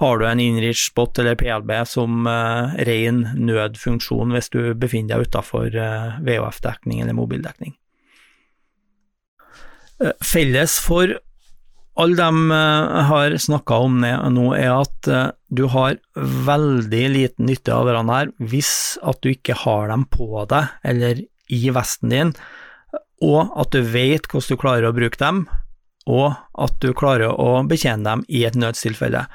har 0.00 0.20
du 0.20 0.26
en 0.28 0.42
Inrich 0.42 0.86
Spot 0.88 1.20
eller 1.20 1.38
PLB 1.40 1.72
som 1.88 2.28
ren 2.28 3.22
nødfunksjon 3.36 4.36
hvis 4.36 4.52
du 4.52 4.60
befinner 4.76 5.20
deg 5.20 5.28
utenfor 5.28 5.76
uh, 5.76 6.20
VHF-dekning 6.24 7.04
eller 7.04 7.16
mobildekning. 7.16 7.76
Uh, 10.00 10.14
felles 10.24 10.78
for 10.82 11.18
alle 12.00 12.16
dem 12.16 12.52
jeg 12.54 13.06
har 13.10 13.34
snakka 13.44 13.78
om 13.84 13.98
det 14.00 14.14
nå, 14.32 14.44
er 14.56 14.70
at 14.72 15.08
du 15.52 15.66
har 15.68 15.98
veldig 16.16 17.02
liten 17.12 17.50
nytte 17.50 17.74
av 17.74 17.84
hverandre 17.84 18.20
her 18.22 18.30
hvis 18.52 18.70
at 19.04 19.18
du 19.20 19.32
ikke 19.34 19.58
har 19.66 19.90
dem 19.90 20.06
på 20.08 20.46
deg 20.48 20.70
eller 20.86 21.20
i 21.50 21.60
vesten 21.74 22.14
din, 22.14 22.32
og 23.20 23.52
at 23.60 23.74
du 23.74 23.82
vet 23.84 24.30
hvordan 24.30 24.56
du 24.56 24.62
klarer 24.62 24.88
å 24.88 24.96
bruke 24.96 25.20
dem, 25.20 25.44
og 26.08 26.32
at 26.56 26.76
du 26.80 26.92
klarer 26.96 27.34
å 27.34 27.60
betjene 27.68 28.06
dem 28.06 28.24
i 28.32 28.44
et 28.48 28.56
nødstilfelle. 28.58 29.26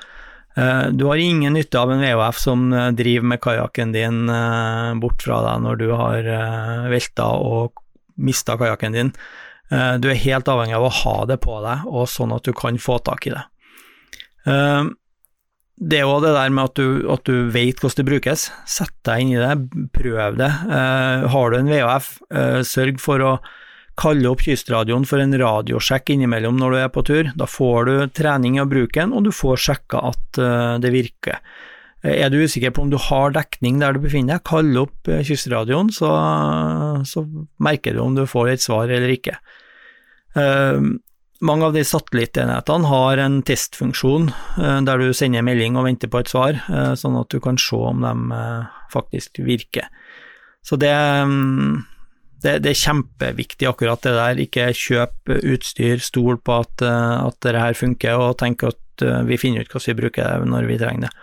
Eh, 0.55 0.85
du 0.95 1.05
har 1.09 1.19
ingen 1.19 1.53
nytte 1.53 1.79
av 1.79 1.91
en 1.91 2.01
VHF 2.01 2.39
som 2.39 2.69
eh, 2.73 2.91
driver 2.95 3.31
med 3.33 3.41
kajakken 3.43 3.91
din 3.91 4.29
eh, 4.31 4.93
bort 5.01 5.25
fra 5.25 5.41
deg 5.43 5.65
når 5.65 5.81
du 5.81 5.89
har 5.91 6.29
velta 6.91 7.27
og 7.43 7.81
mista 8.15 8.55
kajakken 8.59 8.95
din. 8.95 9.11
Du 9.69 10.07
er 10.11 10.19
helt 10.21 10.49
avhengig 10.51 10.75
av 10.77 10.83
å 10.85 10.93
ha 10.93 11.15
det 11.25 11.39
på 11.41 11.55
deg, 11.63 11.87
og 11.89 12.05
sånn 12.11 12.35
at 12.35 12.45
du 12.45 12.51
kan 12.53 12.77
få 12.77 12.99
tak 13.01 13.25
i 13.25 13.33
det 13.33 13.41
det 15.75 15.99
er 15.99 16.07
òg 16.07 16.23
det 16.23 16.31
der 16.37 16.53
med 16.55 16.69
at 16.69 16.79
du, 16.79 17.03
at 17.11 17.27
du 17.27 17.49
vet 17.51 17.81
hvordan 17.81 17.99
det 17.99 18.07
brukes. 18.07 18.47
Sett 18.69 18.95
deg 19.07 19.23
inn 19.23 19.33
i 19.35 19.41
det, 19.41 19.51
prøv 19.95 20.37
det. 20.39 20.51
Eh, 20.71 21.25
har 21.33 21.51
du 21.51 21.57
en 21.57 21.71
VHF, 21.71 22.09
eh, 22.31 22.59
sørg 22.63 23.01
for 23.03 23.23
å 23.23 23.33
kalle 23.99 24.27
opp 24.31 24.43
kystradioen 24.43 25.05
for 25.07 25.23
en 25.23 25.35
radiosjekk 25.39 26.13
innimellom 26.15 26.57
når 26.59 26.71
du 26.71 26.79
er 26.79 26.91
på 26.95 27.03
tur. 27.07 27.31
Da 27.35 27.47
får 27.47 27.89
du 27.89 27.95
trening 28.15 28.57
i 28.57 28.63
å 28.63 28.69
bruke 28.71 29.01
den, 29.01 29.15
og 29.15 29.27
du 29.27 29.33
får 29.35 29.61
sjekka 29.67 30.03
at 30.11 30.39
eh, 30.39 30.75
det 30.83 30.95
virker. 30.95 31.43
Eh, 32.05 32.21
er 32.21 32.31
du 32.31 32.41
usikker 32.43 32.73
på 32.75 32.85
om 32.85 32.93
du 32.93 32.99
har 33.01 33.33
dekning 33.35 33.81
der 33.81 33.95
du 33.95 34.03
befinner 34.03 34.37
deg, 34.37 34.45
kall 34.47 34.71
opp 34.83 35.09
eh, 35.09 35.23
kystradioen, 35.25 35.91
så, 35.93 36.11
så, 37.07 37.25
merker 37.61 37.95
du 37.95 38.03
om 38.03 38.17
du 38.17 38.25
får 38.29 38.53
et 38.53 38.65
svar 38.65 38.91
eller 38.91 39.11
ikke. 39.15 39.37
Uh, 40.35 40.99
mange 41.45 41.63
av 41.63 41.75
de 41.75 41.79
satellittenhetene 41.87 42.89
har 42.91 43.21
en 43.23 43.37
testfunksjon 43.47 44.25
uh, 44.59 44.81
der 44.83 44.99
du 44.99 45.13
sender 45.15 45.45
melding 45.47 45.77
og 45.79 45.85
venter 45.87 46.11
på 46.11 46.19
et 46.19 46.31
svar, 46.31 46.59
uh, 46.67 46.91
sånn 46.99 47.15
at 47.21 47.31
du 47.31 47.39
kan 47.43 47.59
se 47.61 47.79
om 47.79 48.03
de 48.03 48.41
faktisk 48.91 49.39
virker. 49.47 49.87
Så 50.65 50.75
det, 50.81 50.91
um, 50.91 51.85
det, 52.43 52.57
det, 52.65 52.73
er 52.73 52.81
kjempeviktig 52.81 53.69
akkurat 53.69 54.03
det 54.03 54.15
der. 54.17 54.41
Ikke 54.43 54.67
kjøp 54.75 55.31
utstyr, 55.37 56.03
stol 56.03 56.41
på 56.43 56.59
at, 56.65 56.83
at 56.83 57.47
her 57.47 57.77
funker, 57.79 58.19
og 58.19 58.35
tenk 58.41 58.65
at 58.67 59.05
vi 59.27 59.39
finner 59.39 59.63
ut 59.63 59.71
hvordan 59.71 59.91
vi 59.91 59.99
bruker 60.01 60.45
når 60.49 60.67
vi 60.67 60.81
trenger 60.81 61.07
det. 61.07 61.15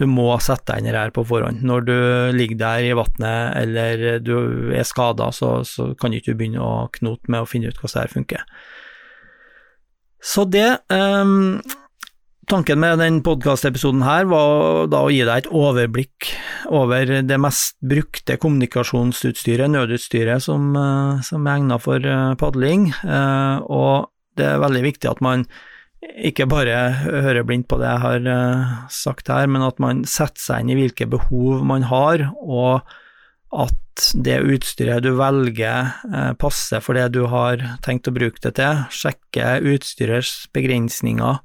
Du 0.00 0.06
må 0.08 0.30
sette 0.40 0.72
deg 0.72 0.86
inn 0.86 0.96
her 0.96 1.12
på 1.12 1.26
forhånd. 1.28 1.60
Når 1.66 1.84
du 1.84 1.96
ligger 2.32 2.60
der 2.62 2.86
i 2.88 2.94
vannet 2.96 3.56
eller 3.60 4.20
du 4.24 4.72
er 4.72 4.86
skada, 4.88 5.28
så, 5.36 5.58
så 5.68 5.90
kan 6.00 6.14
du 6.14 6.20
ikke 6.20 6.38
begynne 6.38 6.64
å 6.64 6.88
knote 6.94 7.28
med 7.28 7.44
å 7.44 7.48
finne 7.48 7.68
ut 7.68 7.76
hvordan 7.76 7.98
det 7.98 8.06
her 8.06 8.14
funker. 8.14 8.46
Så 10.20 10.44
det 10.48 10.68
um, 10.92 11.60
Tanken 12.50 12.80
med 12.82 12.98
den 12.98 13.20
podkastepisoden 13.22 14.00
her 14.02 14.24
var 14.26 14.88
da 14.90 15.04
å 15.06 15.10
gi 15.12 15.20
deg 15.22 15.44
et 15.44 15.50
overblikk 15.54 16.32
over 16.74 17.12
det 17.22 17.36
mest 17.38 17.76
brukte 17.78 18.34
kommunikasjonsutstyret, 18.42 19.70
nødutstyret, 19.70 20.42
som, 20.42 20.72
uh, 20.74 21.20
som 21.22 21.46
er 21.46 21.60
egnet 21.60 21.84
for 21.84 22.02
uh, 22.02 22.34
padling, 22.40 22.88
uh, 23.04 23.62
og 23.70 24.10
det 24.40 24.48
er 24.48 24.64
veldig 24.64 24.82
viktig 24.88 25.12
at 25.12 25.22
man 25.22 25.46
ikke 26.00 26.46
bare 26.48 26.76
hører 27.02 27.44
blindt 27.44 27.68
på 27.68 27.76
det 27.80 27.90
jeg 27.90 28.02
har 28.04 28.88
sagt 28.92 29.28
her, 29.28 29.50
men 29.50 29.64
at 29.66 29.80
man 29.82 30.02
setter 30.08 30.40
seg 30.40 30.64
inn 30.64 30.72
i 30.72 30.78
hvilke 30.78 31.08
behov 31.10 31.60
man 31.68 31.84
har, 31.90 32.24
og 32.40 32.88
at 33.50 34.12
det 34.14 34.38
utstyret 34.46 35.04
du 35.04 35.12
velger 35.18 35.90
eh, 36.08 36.32
passer 36.40 36.82
for 36.84 36.96
det 36.96 37.10
du 37.16 37.24
har 37.30 37.62
tenkt 37.84 38.08
å 38.08 38.14
bruke 38.14 38.40
det 38.44 38.54
til, 38.60 38.84
sjekke 38.94 39.58
utstyrets 39.72 40.46
begrensninger, 40.54 41.40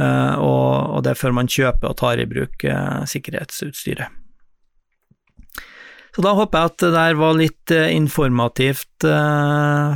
eh, 0.00 0.34
og 0.40 1.04
det 1.04 1.12
er 1.12 1.20
før 1.20 1.36
man 1.38 1.50
kjøper 1.52 1.92
og 1.92 1.98
tar 2.00 2.22
i 2.22 2.28
bruk 2.30 2.64
eh, 2.64 3.04
sikkerhetsutstyret. 3.12 4.16
Så 6.18 6.24
da 6.26 6.32
håper 6.34 6.58
jeg 6.58 6.70
at 6.72 6.82
det 6.82 6.88
der 6.96 7.18
var 7.20 7.36
litt 7.38 7.70
informativt 7.70 9.04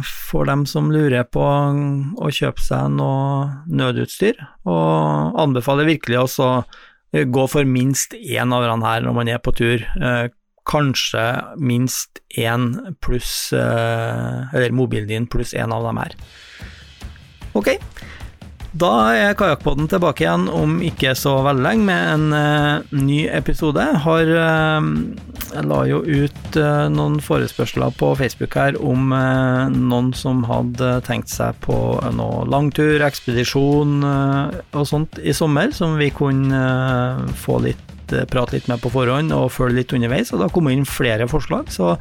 for 0.07 0.47
dem 0.47 0.63
som 0.71 0.93
lurer 0.95 1.27
på 1.27 1.43
å 1.43 2.31
kjøpe 2.31 2.63
seg 2.63 2.93
noe 2.95 3.49
nødutstyr, 3.67 4.39
og 4.63 5.41
anbefaler 5.43 5.91
virkelig 5.91 6.21
også 6.21 6.47
å 6.47 7.27
gå 7.27 7.49
for 7.51 7.67
minst 7.67 8.15
én 8.15 8.55
av 8.55 8.69
dem 8.69 8.87
her 8.87 9.03
når 9.03 9.19
man 9.19 9.33
er 9.35 9.43
på 9.43 9.51
tur. 9.59 9.83
Kanskje 10.63 11.27
minst 11.59 12.23
én 12.39 12.69
pluss 13.03 13.51
eh, 13.51 14.55
Eller 14.55 14.71
mobilen 14.71 15.09
din 15.11 15.27
pluss 15.27 15.57
én 15.59 15.75
av 15.75 15.83
dem 15.89 15.99
her. 15.99 16.15
Ok, 17.59 17.75
da 18.73 18.91
er 19.13 19.35
Kajakkpodden 19.37 19.89
tilbake 19.93 20.25
igjen 20.25 20.47
om 20.49 20.79
ikke 20.85 21.13
så 21.19 21.35
veldig 21.45 21.65
lenge 21.67 21.85
med 21.91 22.07
en 22.15 22.33
uh, 22.33 22.95
ny 22.97 23.27
episode. 23.29 23.85
Har, 24.05 24.31
uh, 24.33 24.89
jeg 25.53 25.67
la 25.69 25.81
jo 25.91 26.01
ut 26.01 26.57
uh, 26.57 26.89
noen 26.93 27.19
forespørsler 27.21 27.93
på 28.01 28.15
Facebook 28.17 28.57
her 28.57 28.79
om 28.81 29.13
noen 29.13 30.11
som 30.17 30.41
hadde 30.49 30.95
tenkt 31.05 31.33
seg 31.33 31.59
på 31.65 31.77
noe 32.17 32.47
langtur, 32.49 33.05
ekspedisjon 33.05 34.01
og 34.07 34.85
sånt 34.89 35.21
i 35.21 35.35
sommer, 35.37 35.73
som 35.77 35.99
vi 36.01 36.09
kunne 36.15 36.63
få 37.45 37.61
litt 37.67 37.89
prate 38.29 38.57
litt 38.57 38.69
med 38.69 38.81
på 38.83 38.91
forhånd 38.93 39.33
og 39.33 39.53
følge 39.53 39.83
litt 39.83 39.93
underveis. 39.97 40.33
Og 40.33 40.41
det 40.41 40.49
har 40.49 40.55
kommet 40.57 40.77
inn 40.77 40.89
flere 40.89 41.29
forslag, 41.31 41.69
så 41.73 41.95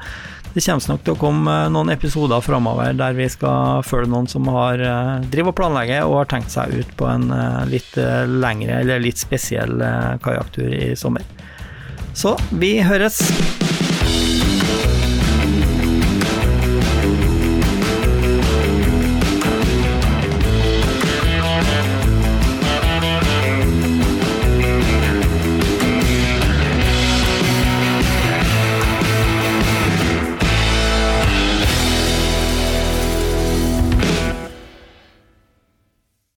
det 0.54 0.64
kommer 0.66 0.94
nok 0.94 1.04
til 1.06 1.16
å 1.16 1.20
komme 1.20 1.58
eh, 1.66 1.70
noen 1.72 1.94
episoder 1.94 2.44
framover 2.44 2.96
der 2.98 3.16
vi 3.18 3.28
skal 3.32 3.86
følge 3.88 4.12
noen 4.12 4.28
som 4.32 4.50
har 4.52 4.84
eh, 4.84 5.14
driver 5.32 5.54
og 5.54 5.60
planlegger 5.62 6.08
og 6.08 6.18
har 6.22 6.32
tenkt 6.34 6.54
seg 6.54 6.76
ut 6.76 6.96
på 7.00 7.08
en 7.08 7.30
litt 7.72 7.96
lengre 8.28 8.82
eller 8.82 9.04
litt 9.04 9.22
spesiell 9.22 9.80
kajakktur 10.24 10.68
i 10.68 10.92
sommer. 11.00 11.24
Så 12.14 12.36
vi 12.60 12.78
høres! 12.84 13.22